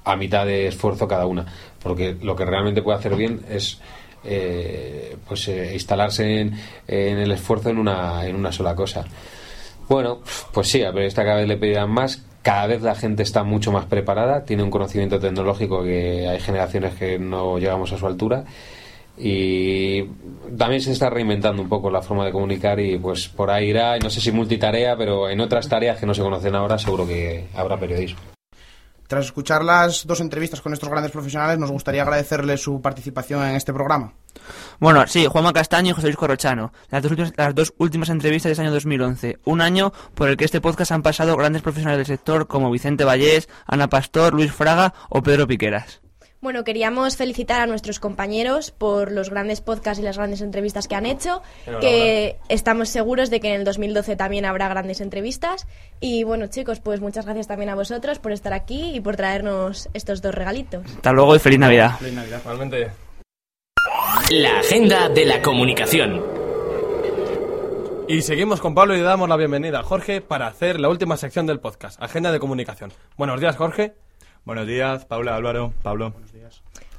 a 0.04 0.16
mitad 0.18 0.46
de 0.46 0.68
esfuerzo 0.68 1.08
cada 1.08 1.26
una, 1.26 1.48
porque 1.82 2.16
lo 2.22 2.36
que 2.36 2.46
realmente 2.46 2.84
puede 2.84 3.00
hacer 3.00 3.16
bien 3.16 3.42
es 3.50 3.82
eh, 4.26 5.16
pues 5.28 5.48
eh, 5.48 5.72
instalarse 5.74 6.42
en, 6.42 6.54
en 6.88 7.18
el 7.18 7.32
esfuerzo 7.32 7.70
en 7.70 7.78
una 7.78 8.26
en 8.26 8.36
una 8.36 8.52
sola 8.52 8.76
cosa. 8.76 9.06
Bueno, 9.88 10.22
pues 10.52 10.68
sí, 10.68 10.82
al 10.82 10.94
periodista 10.94 11.24
cada 11.24 11.38
vez 11.38 11.48
le 11.48 11.58
pedirán 11.58 11.92
más. 11.92 12.24
Cada 12.42 12.68
vez 12.68 12.82
la 12.82 12.94
gente 12.96 13.24
está 13.24 13.44
mucho 13.44 13.72
más 13.72 13.86
preparada, 13.86 14.46
tiene 14.46 14.62
un 14.62 14.70
conocimiento 14.70 15.20
tecnológico 15.20 15.84
que 15.84 16.28
hay 16.28 16.40
generaciones 16.40 16.94
que 16.94 17.18
no 17.18 17.58
llegamos 17.58 17.92
a 17.92 17.98
su 17.98 18.06
altura. 18.06 18.46
Y 19.18 20.04
también 20.58 20.82
se 20.82 20.92
está 20.92 21.10
reinventando 21.10 21.62
un 21.62 21.70
poco 21.70 21.90
la 21.90 22.02
forma 22.02 22.26
de 22.26 22.32
comunicar 22.32 22.80
y 22.80 22.98
pues 22.98 23.30
por 23.30 23.50
ahí 23.50 23.70
irá, 23.70 23.98
no 23.98 24.10
sé 24.10 24.20
si 24.22 24.32
multitarea, 24.32 24.96
pero 24.98 25.30
en 25.30 25.40
otras 25.40 25.70
tareas 25.70 26.00
que 26.00 26.06
no 26.06 26.14
se 26.14 26.22
conocen 26.22 26.54
ahora 26.54 26.78
seguro 26.78 27.08
que 27.08 27.46
habrá 27.56 27.80
periodismo. 27.80 28.35
Tras 29.08 29.26
escuchar 29.26 29.64
las 29.64 30.06
dos 30.08 30.20
entrevistas 30.20 30.62
con 30.62 30.74
estos 30.74 30.90
grandes 30.90 31.12
profesionales, 31.12 31.60
nos 31.60 31.72
gustaría 31.72 32.02
agradecerles 32.02 32.62
su 32.62 32.82
participación 32.82 33.44
en 33.44 33.56
este 33.56 33.74
programa. 33.74 34.14
Bueno, 34.80 35.06
sí, 35.08 35.26
Juanma 35.28 35.54
Castaño 35.54 35.92
y 35.92 35.94
José 35.94 36.08
Luis 36.08 36.18
Corrochano. 36.18 36.74
Las 36.90 37.04
dos, 37.04 37.12
últimas, 37.12 37.34
las 37.38 37.56
dos 37.56 37.74
últimas 37.78 38.10
entrevistas 38.10 38.50
de 38.50 38.52
este 38.54 38.62
año 38.64 38.72
2011. 38.72 39.40
Un 39.46 39.62
año 39.62 39.94
por 40.14 40.30
el 40.30 40.38
que 40.38 40.46
este 40.46 40.62
podcast 40.62 40.92
han 40.92 41.04
pasado 41.04 41.38
grandes 41.38 41.62
profesionales 41.62 42.00
del 42.00 42.18
sector 42.18 42.48
como 42.48 42.72
Vicente 42.72 43.04
Vallés, 43.04 43.48
Ana 43.66 43.90
Pastor, 43.90 44.34
Luis 44.34 44.52
Fraga 44.52 44.94
o 45.10 45.22
Pedro 45.22 45.48
Piqueras. 45.48 46.05
Bueno, 46.46 46.64
queríamos 46.64 47.18
felicitar 47.18 47.60
a 47.60 47.66
nuestros 47.66 48.00
compañeros 48.00 48.70
por 48.70 49.12
los 49.12 49.32
grandes 49.32 49.62
podcasts 49.62 50.00
y 50.00 50.04
las 50.04 50.16
grandes 50.16 50.42
entrevistas 50.42 50.88
que 50.88 50.94
han 50.94 51.08
hecho, 51.08 51.42
que 51.82 52.38
estamos 52.50 52.90
seguros 52.90 53.32
de 53.32 53.40
que 53.40 53.48
en 53.48 53.56
el 53.56 53.64
2012 53.64 54.16
también 54.16 54.46
habrá 54.46 54.68
grandes 54.68 55.02
entrevistas. 55.02 55.66
Y 56.00 56.24
bueno, 56.24 56.46
chicos, 56.46 56.82
pues 56.82 57.02
muchas 57.02 57.26
gracias 57.26 57.48
también 57.48 57.72
a 57.72 57.76
vosotros 57.76 58.20
por 58.20 58.32
estar 58.32 58.54
aquí 58.54 58.92
y 58.94 59.00
por 59.00 59.16
traernos 59.16 59.90
estos 59.96 60.22
dos 60.22 60.36
regalitos. 60.36 60.86
Hasta 60.86 61.12
luego 61.14 61.36
y 61.36 61.40
feliz 61.40 61.58
Navidad. 61.58 61.98
Feliz 61.98 62.14
Navidad. 62.14 62.40
Igualmente. 62.42 62.92
La 64.30 64.60
agenda 64.60 65.10
de 65.10 65.26
la 65.26 65.42
comunicación. 65.42 66.22
Y 68.08 68.22
seguimos 68.22 68.62
con 68.62 68.76
Pablo 68.76 68.94
y 68.94 68.98
le 68.98 69.04
damos 69.04 69.28
la 69.28 69.36
bienvenida 69.36 69.80
a 69.80 69.84
Jorge 69.84 70.22
para 70.22 70.46
hacer 70.46 70.80
la 70.80 70.90
última 70.90 71.18
sección 71.18 71.48
del 71.48 71.60
podcast, 71.60 72.00
Agenda 72.00 72.32
de 72.32 72.38
Comunicación. 72.38 72.94
Buenos 73.18 73.42
días, 73.42 73.56
Jorge. 73.56 73.96
Buenos 74.46 74.68
días, 74.68 75.06
Paula, 75.06 75.36
Álvaro, 75.36 75.74
Pablo. 75.82 76.14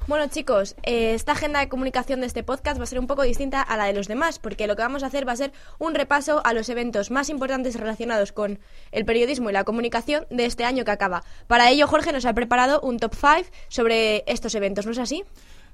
Bueno, 0.09 0.27
chicos, 0.29 0.75
eh, 0.83 1.15
esta 1.15 1.33
agenda 1.33 1.61
de 1.61 1.69
comunicación 1.69 2.21
de 2.21 2.27
este 2.27 2.43
podcast 2.43 2.79
va 2.79 2.85
a 2.85 2.87
ser 2.87 2.99
un 2.99 3.07
poco 3.07 3.23
distinta 3.23 3.63
a 3.63 3.77
la 3.77 3.85
de 3.85 3.93
los 3.93 4.09
demás, 4.09 4.41
porque 4.41 4.67
lo 4.67 4.75
que 4.75 4.83
vamos 4.83 5.05
a 5.05 5.07
hacer 5.07 5.27
va 5.27 5.33
a 5.33 5.37
ser 5.37 5.53
un 5.79 5.95
repaso 5.95 6.43
a 6.45 6.53
los 6.53 6.69
eventos 6.69 7.13
más 7.13 7.29
importantes 7.29 7.79
relacionados 7.79 8.33
con 8.33 8.59
el 8.91 9.05
periodismo 9.05 9.51
y 9.51 9.53
la 9.53 9.65
comunicación 9.65 10.27
de 10.29 10.47
este 10.47 10.65
año 10.65 10.85
que 10.85 10.91
acaba. 10.91 11.23
Para 11.47 11.71
ello, 11.71 11.87
Jorge 11.87 12.13
nos 12.13 12.27
ha 12.27 12.35
preparado 12.35 12.81
un 12.81 12.99
top 12.99 13.15
5 13.15 13.51
sobre 13.69 14.25
estos 14.27 14.55
eventos, 14.57 14.87
¿no 14.87 14.93
es 14.93 14.99
así? 14.99 15.25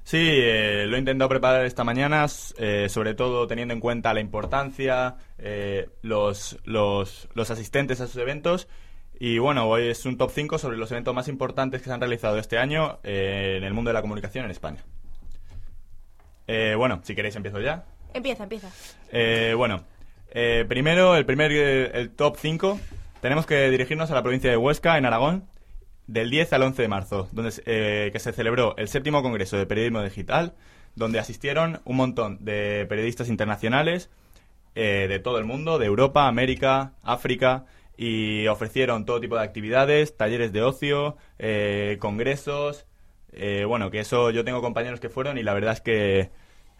Sí, 0.03 0.17
eh, 0.19 0.85
lo 0.87 0.95
he 0.95 0.99
intentado 0.99 1.29
preparar 1.29 1.65
esta 1.65 1.83
mañana, 1.83 2.25
eh, 2.57 2.87
sobre 2.89 3.13
todo 3.13 3.47
teniendo 3.47 3.73
en 3.73 3.79
cuenta 3.79 4.13
la 4.13 4.19
importancia, 4.19 5.15
eh, 5.37 5.89
los, 6.01 6.59
los, 6.65 7.29
los 7.33 7.51
asistentes 7.51 8.01
a 8.01 8.05
esos 8.05 8.17
eventos. 8.17 8.67
Y 9.19 9.37
bueno, 9.37 9.67
hoy 9.67 9.87
es 9.87 10.05
un 10.05 10.17
top 10.17 10.31
5 10.31 10.57
sobre 10.57 10.77
los 10.77 10.91
eventos 10.91 11.13
más 11.13 11.27
importantes 11.27 11.81
que 11.81 11.87
se 11.87 11.93
han 11.93 11.99
realizado 11.99 12.37
este 12.37 12.57
año 12.57 12.99
eh, 13.03 13.55
en 13.57 13.63
el 13.63 13.73
mundo 13.73 13.89
de 13.89 13.93
la 13.93 14.01
comunicación 14.01 14.45
en 14.45 14.51
España. 14.51 14.83
Eh, 16.47 16.75
bueno, 16.77 16.99
si 17.03 17.15
queréis 17.15 17.35
empiezo 17.35 17.61
ya. 17.61 17.85
Empieza, 18.13 18.43
empieza. 18.43 18.69
Eh, 19.11 19.53
bueno, 19.55 19.83
eh, 20.31 20.65
primero, 20.67 21.15
el 21.15 21.25
primer 21.25 21.51
eh, 21.51 21.91
el 21.93 22.09
top 22.11 22.37
5, 22.37 22.79
tenemos 23.21 23.45
que 23.45 23.69
dirigirnos 23.69 24.11
a 24.11 24.15
la 24.15 24.23
provincia 24.23 24.49
de 24.49 24.57
Huesca, 24.57 24.97
en 24.97 25.05
Aragón, 25.05 25.45
del 26.07 26.29
10 26.29 26.53
al 26.53 26.63
11 26.63 26.81
de 26.81 26.87
marzo, 26.87 27.29
donde, 27.31 27.53
eh, 27.65 28.09
que 28.11 28.19
se 28.19 28.33
celebró 28.33 28.75
el 28.77 28.87
séptimo 28.87 29.21
Congreso 29.21 29.57
de 29.57 29.65
Periodismo 29.65 30.01
Digital, 30.03 30.53
donde 30.95 31.19
asistieron 31.19 31.81
un 31.85 31.95
montón 31.95 32.43
de 32.43 32.85
periodistas 32.89 33.29
internacionales 33.29 34.09
eh, 34.75 35.05
de 35.07 35.19
todo 35.19 35.37
el 35.37 35.45
mundo, 35.45 35.79
de 35.79 35.85
Europa, 35.85 36.27
América, 36.27 36.93
África, 37.03 37.65
y 37.97 38.47
ofrecieron 38.47 39.05
todo 39.05 39.19
tipo 39.19 39.35
de 39.35 39.43
actividades, 39.43 40.17
talleres 40.17 40.51
de 40.51 40.61
ocio, 40.63 41.17
eh, 41.39 41.97
congresos. 41.99 42.85
eh, 43.31 43.65
bueno, 43.67 43.89
que 43.91 43.99
eso 43.99 44.29
yo 44.31 44.43
tengo 44.43 44.61
compañeros 44.61 44.99
que 44.99 45.09
fueron 45.09 45.37
y 45.37 45.43
la 45.43 45.53
verdad 45.53 45.73
es 45.73 45.81
que, 45.81 46.29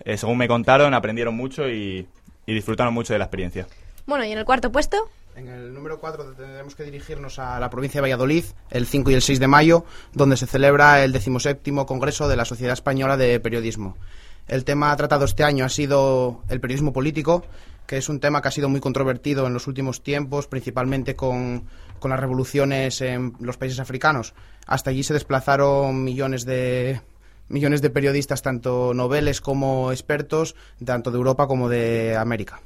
eh, 0.05 0.17
según 0.17 0.37
me 0.37 0.47
contaron, 0.47 0.93
aprendieron 0.93 1.35
mucho 1.35 1.67
y, 1.69 2.07
y 2.45 2.53
disfrutaron 2.53 2.93
mucho 2.93 3.13
de 3.13 3.19
la 3.19 3.25
experiencia. 3.25 3.67
Bueno, 4.05 4.25
y 4.25 4.31
en 4.31 4.37
el 4.37 4.45
cuarto 4.45 4.71
puesto, 4.71 5.09
En 5.35 5.47
el 5.47 5.73
número 5.73 5.99
4 5.99 6.33
tendremos 6.33 6.75
que 6.75 6.83
dirigirnos 6.83 7.39
a 7.39 7.59
la 7.59 7.69
provincia 7.71 7.99
de 7.99 8.03
Valladolid 8.03 8.43
el 8.69 8.85
5 8.85 9.09
y 9.09 9.13
el 9.15 9.21
6 9.23 9.39
de 9.39 9.47
mayo, 9.47 9.83
donde 10.13 10.37
se 10.37 10.45
celebra 10.45 11.03
el 11.03 11.11
17 11.11 11.71
Congreso 11.87 12.27
de 12.27 12.35
la 12.35 12.45
Sociedad 12.45 12.73
Española 12.73 13.17
de 13.17 13.39
Periodismo. 13.39 13.97
El 14.47 14.63
tema 14.63 14.95
tratado 14.95 15.25
este 15.25 15.43
año 15.43 15.65
ha 15.65 15.69
sido 15.69 16.43
el 16.49 16.59
periodismo 16.59 16.93
político, 16.93 17.43
que 17.85 17.97
es 17.97 18.09
un 18.09 18.19
tema 18.19 18.41
que 18.41 18.47
ha 18.47 18.51
sido 18.51 18.69
muy 18.69 18.79
controvertido 18.79 19.47
en 19.47 19.53
los 19.53 19.67
últimos 19.67 20.03
tiempos, 20.03 20.47
principalmente 20.47 21.15
con, 21.15 21.65
con 21.99 22.11
las 22.11 22.19
revoluciones 22.19 23.01
en 23.01 23.33
los 23.39 23.57
países 23.57 23.79
africanos. 23.79 24.33
Hasta 24.65 24.89
allí 24.89 25.03
se 25.03 25.13
desplazaron 25.13 26.03
millones 26.03 26.45
de 26.45 27.01
millones 27.49 27.81
de 27.81 27.89
periodistas, 27.89 28.41
tanto 28.41 28.93
noveles 28.93 29.41
como 29.41 29.91
expertos, 29.91 30.55
tanto 30.83 31.11
de 31.11 31.17
Europa 31.17 31.47
como 31.47 31.69
de 31.69 32.15
América. 32.17 32.61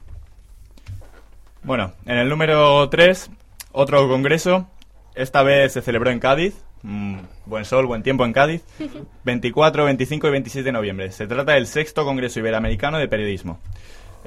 Bueno, 1.64 1.94
en 2.06 2.18
el 2.18 2.30
número 2.30 2.88
3, 2.90 3.30
otro 3.74 4.08
congreso. 4.08 4.70
Esta 5.16 5.44
vez 5.44 5.74
se 5.74 5.82
celebró 5.82 6.12
en 6.12 6.20
Cádiz. 6.20 6.56
Mm, 6.84 7.18
buen 7.46 7.66
sol, 7.66 7.86
buen 7.86 8.04
tiempo 8.04 8.24
en 8.24 8.34
Cádiz. 8.34 8.64
24, 9.26 9.84
25 9.84 10.28
y 10.28 10.32
26 10.32 10.66
de 10.66 10.72
noviembre. 10.72 11.12
Se 11.12 11.28
trata 11.28 11.54
del 11.54 11.68
sexto 11.68 12.06
Congreso 12.06 12.40
Iberoamericano 12.40 12.98
de 12.98 13.08
Periodismo. 13.08 13.60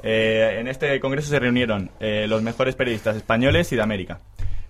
Eh, 0.03 0.57
en 0.59 0.67
este 0.67 0.99
congreso 0.99 1.29
se 1.29 1.39
reunieron 1.39 1.91
eh, 1.99 2.25
los 2.27 2.41
mejores 2.41 2.75
periodistas 2.75 3.15
españoles 3.15 3.71
y 3.71 3.75
de 3.75 3.81
América. 3.81 4.19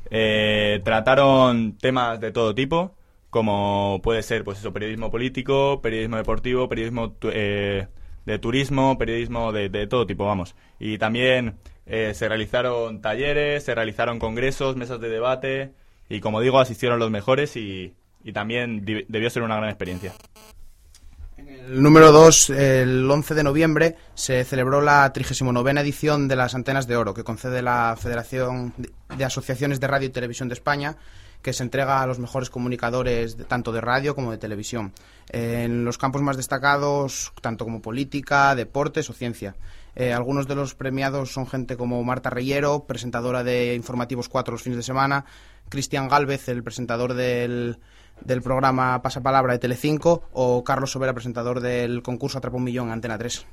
Eh, 0.09 0.81
trataron 0.83 1.77
temas 1.77 2.19
de 2.19 2.31
todo 2.31 2.53
tipo, 2.53 2.93
como 3.29 4.01
puede 4.03 4.23
ser 4.23 4.43
pues 4.43 4.59
eso, 4.59 4.73
periodismo 4.73 5.09
político, 5.09 5.81
periodismo 5.81 6.17
deportivo, 6.17 6.67
periodismo 6.67 7.11
tu- 7.11 7.29
eh, 7.33 7.87
de 8.25 8.39
turismo, 8.39 8.97
periodismo 8.97 9.51
de, 9.53 9.69
de 9.69 9.87
todo 9.87 10.05
tipo, 10.05 10.25
vamos. 10.25 10.55
Y 10.79 10.97
también 10.97 11.55
eh, 11.85 12.11
se 12.13 12.27
realizaron 12.27 13.01
talleres, 13.01 13.63
se 13.63 13.73
realizaron 13.73 14.19
congresos, 14.19 14.75
mesas 14.75 14.99
de 14.99 15.09
debate, 15.09 15.71
y 16.09 16.19
como 16.19 16.41
digo, 16.41 16.59
asistieron 16.59 16.99
los 16.99 17.09
mejores 17.09 17.55
y, 17.55 17.93
y 18.23 18.33
también 18.33 18.83
debió 18.85 19.29
ser 19.29 19.43
una 19.43 19.55
gran 19.55 19.69
experiencia. 19.69 20.13
El 21.67 21.81
número 21.83 22.11
2, 22.11 22.49
el 22.51 23.09
11 23.09 23.35
de 23.35 23.43
noviembre, 23.43 23.95
se 24.15 24.43
celebró 24.43 24.81
la 24.81 25.11
39 25.13 25.79
edición 25.81 26.27
de 26.27 26.35
las 26.35 26.55
Antenas 26.55 26.87
de 26.87 26.95
Oro, 26.97 27.13
que 27.13 27.23
concede 27.23 27.61
la 27.61 27.95
Federación 27.99 28.73
de- 28.77 29.25
Asociaciones 29.25 29.79
de 29.79 29.87
Radio 29.87 30.07
y 30.07 30.11
Televisión 30.11 30.49
de 30.49 30.53
España, 30.53 30.97
que 31.41 31.53
se 31.53 31.63
entrega 31.63 32.01
a 32.01 32.07
los 32.07 32.19
mejores 32.19 32.49
comunicadores 32.49 33.37
de- 33.37 33.45
tanto 33.45 33.71
de 33.71 33.81
radio 33.81 34.15
como 34.15 34.31
de 34.31 34.37
televisión, 34.37 34.93
en 35.29 35.85
los 35.85 35.97
campos 35.97 36.21
más 36.21 36.35
destacados, 36.37 37.31
tanto 37.41 37.63
como 37.65 37.81
política, 37.81 38.53
deportes 38.55 39.09
o 39.09 39.13
ciencia. 39.13 39.55
Eh, 39.95 40.13
algunos 40.13 40.47
de 40.47 40.55
los 40.55 40.73
premiados 40.75 41.31
son 41.31 41.47
gente 41.47 41.77
como 41.77 42.03
Marta 42.03 42.29
Reyero, 42.29 42.85
presentadora 42.85 43.43
de 43.43 43.75
Informativos 43.75 44.29
4 44.29 44.51
los 44.53 44.63
fines 44.63 44.77
de 44.77 44.83
semana, 44.83 45.25
Cristian 45.69 46.07
Galvez, 46.09 46.47
el 46.49 46.63
presentador 46.63 47.13
del, 47.13 47.77
del 48.23 48.41
programa 48.41 49.01
Pasapalabra 49.01 49.53
de 49.53 49.59
Telecinco, 49.59 50.23
o 50.33 50.63
Carlos 50.63 50.91
Sobera, 50.91 51.13
presentador 51.13 51.59
del 51.59 52.01
concurso 52.01 52.37
Atrapa 52.37 52.57
un 52.57 52.63
Millón 52.63 52.87
en 52.87 52.93
Antena 52.93 53.17
3. 53.17 53.45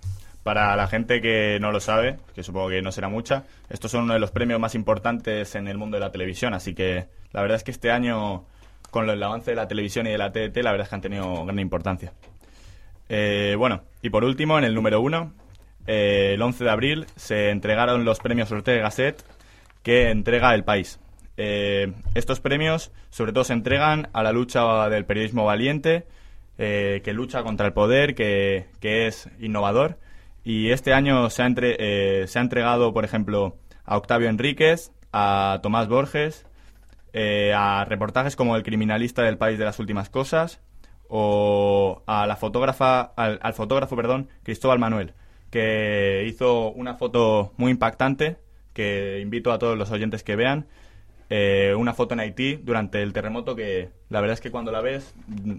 Para 0.43 0.75
la 0.77 0.87
gente 0.87 1.21
que 1.21 1.59
no 1.61 1.73
lo 1.73 1.81
sabe, 1.81 2.19
que 2.35 2.43
supongo 2.43 2.69
que 2.69 2.81
no 2.81 2.93
será 2.93 3.09
mucha, 3.09 3.45
estos 3.69 3.91
son 3.91 4.05
uno 4.05 4.15
de 4.15 4.21
los 4.21 4.31
premios 4.31 4.61
más 4.61 4.75
importantes 4.75 5.55
en 5.55 5.69
el 5.69 5.77
mundo 5.77 5.97
de 5.97 6.01
la 6.01 6.13
televisión, 6.13 6.55
así 6.55 6.75
que 6.75 7.07
la 7.33 7.43
verdad 7.43 7.57
es 7.57 7.65
que 7.65 7.71
este 7.71 7.91
año, 7.91 8.45
con 8.91 9.09
el 9.11 9.23
avance 9.23 9.51
de 9.51 9.57
la 9.57 9.69
televisión 9.69 10.07
y 10.07 10.11
de 10.11 10.19
la 10.19 10.33
TDT, 10.33 10.57
la 10.63 10.71
verdad 10.71 10.85
es 10.85 10.89
que 10.89 10.95
han 10.95 11.01
tenido 11.03 11.45
gran 11.45 11.59
importancia. 11.59 12.13
Eh, 13.09 13.55
bueno, 13.59 13.83
y 14.03 14.11
por 14.11 14.25
último, 14.25 14.59
en 14.59 14.65
el 14.65 14.75
número 14.75 15.01
uno, 15.01 15.33
eh, 15.87 16.33
el 16.35 16.43
11 16.43 16.65
de 16.65 16.71
abril, 16.71 17.07
se 17.17 17.51
entregaron 17.51 18.05
los 18.05 18.21
premios 18.21 18.51
Ortega 18.53 18.83
Gasset 18.83 19.25
que 19.83 20.11
entrega 20.11 20.55
el 20.55 20.65
país. 20.65 21.01
Eh, 21.41 21.93
estos 22.15 22.41
premios, 22.41 22.91
sobre 23.11 23.33
todo, 23.33 23.45
se 23.45 23.53
entregan 23.53 24.09
a 24.13 24.23
la 24.25 24.33
lucha 24.33 24.89
del 24.91 25.05
periodismo 25.07 25.45
valiente, 25.45 26.05
eh, 26.59 27.01
que 27.05 27.13
lucha 27.13 27.45
contra 27.45 27.67
el 27.67 27.73
poder, 27.73 28.15
que, 28.17 28.67
que 28.81 29.07
es 29.07 29.31
innovador. 29.39 29.99
Y 30.45 30.71
este 30.71 30.93
año 30.93 31.31
se 31.31 31.43
ha, 31.43 31.47
entre- 31.47 31.77
eh, 31.79 32.27
se 32.27 32.39
ha 32.39 32.43
entregado, 32.43 32.93
por 32.93 33.05
ejemplo, 33.05 33.57
a 33.85 33.97
Octavio 33.97 34.29
Enríquez, 34.29 34.91
a 35.13 35.61
Tomás 35.63 35.87
Borges, 35.89 36.45
eh, 37.13 37.53
a 37.55 37.85
reportajes 37.85 38.35
como 38.35 38.57
El 38.57 38.63
criminalista 38.65 39.23
del 39.23 39.39
país 39.39 39.59
de 39.59 39.65
las 39.65 39.79
últimas 39.79 40.11
cosas, 40.11 40.61
o 41.09 42.03
a 42.07 42.27
la 42.27 42.37
fotógrafa, 42.37 43.01
al, 43.17 43.39
al 43.43 43.55
fotógrafo, 43.55 43.95
perdón, 43.97 44.29
Cristóbal 44.43 44.79
Manuel, 44.79 45.15
que 45.51 46.25
hizo 46.27 46.71
una 46.73 46.95
foto 46.95 47.53
muy 47.57 47.71
impactante 47.71 48.37
que 48.75 49.21
invito 49.21 49.53
a 49.53 49.59
todos 49.59 49.79
los 49.79 49.91
oyentes 49.91 50.23
que 50.23 50.37
vean. 50.37 50.67
Eh, 51.31 51.75
una 51.77 51.95
foto 51.95 52.15
en 52.15 52.21
Haití 52.21 52.57
durante 52.57 53.03
el 53.03 53.13
terremoto 53.13 53.55
que 53.55 53.91
la 54.09 54.21
verdad 54.21 54.35
es 54.35 54.41
que 54.41 54.51
cuando 54.51 54.73
la 54.73 54.81
ves 54.81 55.15
mm, 55.27 55.57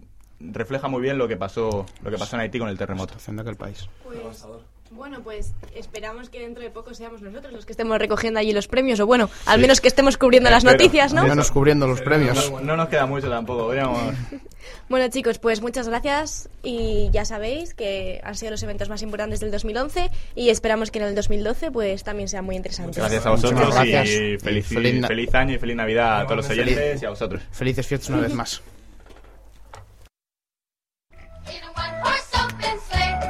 refleja 0.51 0.87
muy 0.87 1.01
bien 1.01 1.17
lo 1.17 1.27
que 1.27 1.37
pasó 1.37 1.85
lo 2.03 2.11
que 2.11 2.17
pasó 2.17 2.35
en 2.35 2.41
Haití 2.41 2.59
con 2.59 2.69
el 2.69 2.77
terremoto. 2.77 3.15
país. 3.57 3.87
Pues, 4.03 4.45
bueno, 4.91 5.21
pues 5.23 5.53
esperamos 5.75 6.29
que 6.29 6.39
dentro 6.39 6.63
de 6.63 6.69
poco 6.71 6.93
seamos 6.93 7.21
nosotros 7.21 7.53
los 7.53 7.65
que 7.65 7.71
estemos 7.73 7.97
recogiendo 7.99 8.39
allí 8.39 8.51
los 8.53 8.67
premios, 8.67 8.99
o 8.99 9.05
bueno, 9.05 9.29
al 9.45 9.55
Sí. 9.57 9.61
menos 9.61 9.81
que 9.81 9.87
estemos 9.87 10.17
cubriendo 10.17 10.49
las 10.49 10.63
noticias, 10.63 11.13
¿no? 11.13 11.21
Al 11.21 11.29
menos 11.29 11.51
cubriendo 11.51 11.87
los 11.87 12.01
premios. 12.01 12.51
No, 12.51 12.59
no 12.61 12.75
nos 12.75 12.89
queda 12.89 13.05
mucho 13.05 13.29
tampoco, 13.29 13.65
podríamos- 13.67 13.99
Bueno, 14.89 15.07
chicos, 15.09 15.37
pues 15.39 15.61
muchas 15.61 15.87
gracias 15.87 16.49
y 16.63 17.09
ya 17.11 17.23
sabéis 17.23 17.73
que 17.75 18.19
han 18.23 18.35
sido 18.35 18.51
los 18.51 18.63
eventos 18.63 18.89
más 18.89 19.01
importantes 19.03 19.39
del 19.39 19.51
2011 19.51 20.09
y 20.35 20.49
esperamos 20.49 20.89
que 20.91 20.99
en 20.99 21.05
el 21.05 21.15
2012 21.15 21.71
pues 21.71 22.03
también 22.03 22.27
sean 22.27 22.43
muy 22.45 22.55
interesantes. 22.55 22.97
Gracias 22.97 23.25
a 23.25 23.29
vosotros 23.31 23.59
Muchas 23.67 23.75
gracias. 23.75 24.09
y 24.09 24.37
feliz, 24.39 24.71
Y 24.71 25.01
feliz 25.03 25.35
año 25.35 25.53
y 25.55 25.59
feliz 25.59 25.75
Navidad 25.75 26.21
a 26.21 26.23
todos 26.25 26.37
los 26.37 26.47
Feliz- 26.47 26.63
oyentes 26.75 27.01
y 27.01 27.05
a 27.05 27.09
vosotros. 27.09 27.41
Felices 27.51 27.85
fiestas 27.87 28.09
una 28.09 28.19
vez 28.21 28.33
más. 28.33 28.61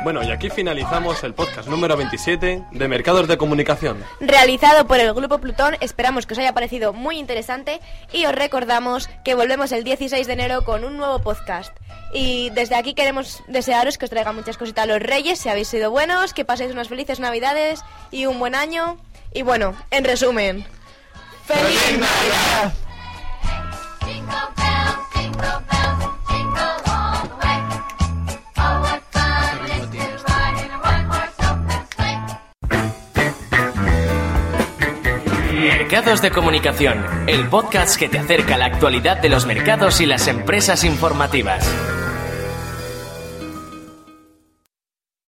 Bueno, 0.04 0.24
y 0.24 0.32
aquí 0.32 0.50
finalizamos 0.50 1.24
el 1.24 1.34
podcast 1.34 1.68
número 1.68 1.98
27 1.98 2.64
de 2.72 2.88
Mercados 2.88 3.28
de 3.28 3.38
Comunicación. 3.38 4.04
Realizado 4.22 4.88
por 4.88 5.00
el 5.00 5.14
Grupo 5.14 5.40
Plutón, 5.40 5.76
esperamos 5.82 6.26
que 6.26 6.34
os 6.34 6.40
haya 6.40 6.54
parecido 6.54 6.94
muy 6.94 7.18
interesante 7.20 7.82
y 8.14 8.26
os 8.26 8.34
recordamos 8.34 9.10
que 9.26 9.36
volvemos 9.36 9.72
el 9.72 9.84
16 9.84 10.26
de 10.26 10.34
enero 10.34 10.64
con 10.64 10.86
un 10.86 10.98
nuevo 10.98 11.20
podcast. 11.20 11.76
Y 12.14 12.50
desde 12.52 12.76
aquí 12.76 12.94
queremos 12.94 13.44
desearos 13.48 13.98
que 13.98 14.06
os 14.06 14.12
traiga 14.12 14.32
muchas 14.32 14.58
cositas 14.58 14.84
a 14.84 14.88
los 14.88 15.02
reyes, 15.02 15.38
si 15.40 15.50
habéis 15.50 15.68
sido 15.68 15.92
buenos, 15.92 16.34
que 16.34 16.46
paséis 16.46 16.72
unas 16.72 16.88
felices 16.88 17.20
navidades 17.20 17.82
y 18.10 18.26
un 18.26 18.40
buen 18.40 18.56
año. 18.56 18.98
Y 19.34 19.42
bueno, 19.42 19.76
en 19.92 20.06
resumen, 20.06 20.66
¡Feliz 21.46 22.00
Navidad! 22.00 22.74
Mercados 35.70 36.24
de 36.24 36.32
Comunicación, 36.32 37.06
el 37.28 37.48
podcast 37.48 37.96
que 37.96 38.10
te 38.10 38.18
acerca 38.18 38.56
a 38.56 38.58
la 38.58 38.66
actualidad 38.66 39.22
de 39.22 39.30
los 39.30 39.46
mercados 39.46 40.02
y 40.02 40.08
las 40.08 40.28
empresas 40.28 40.84
informativas. 40.84 41.64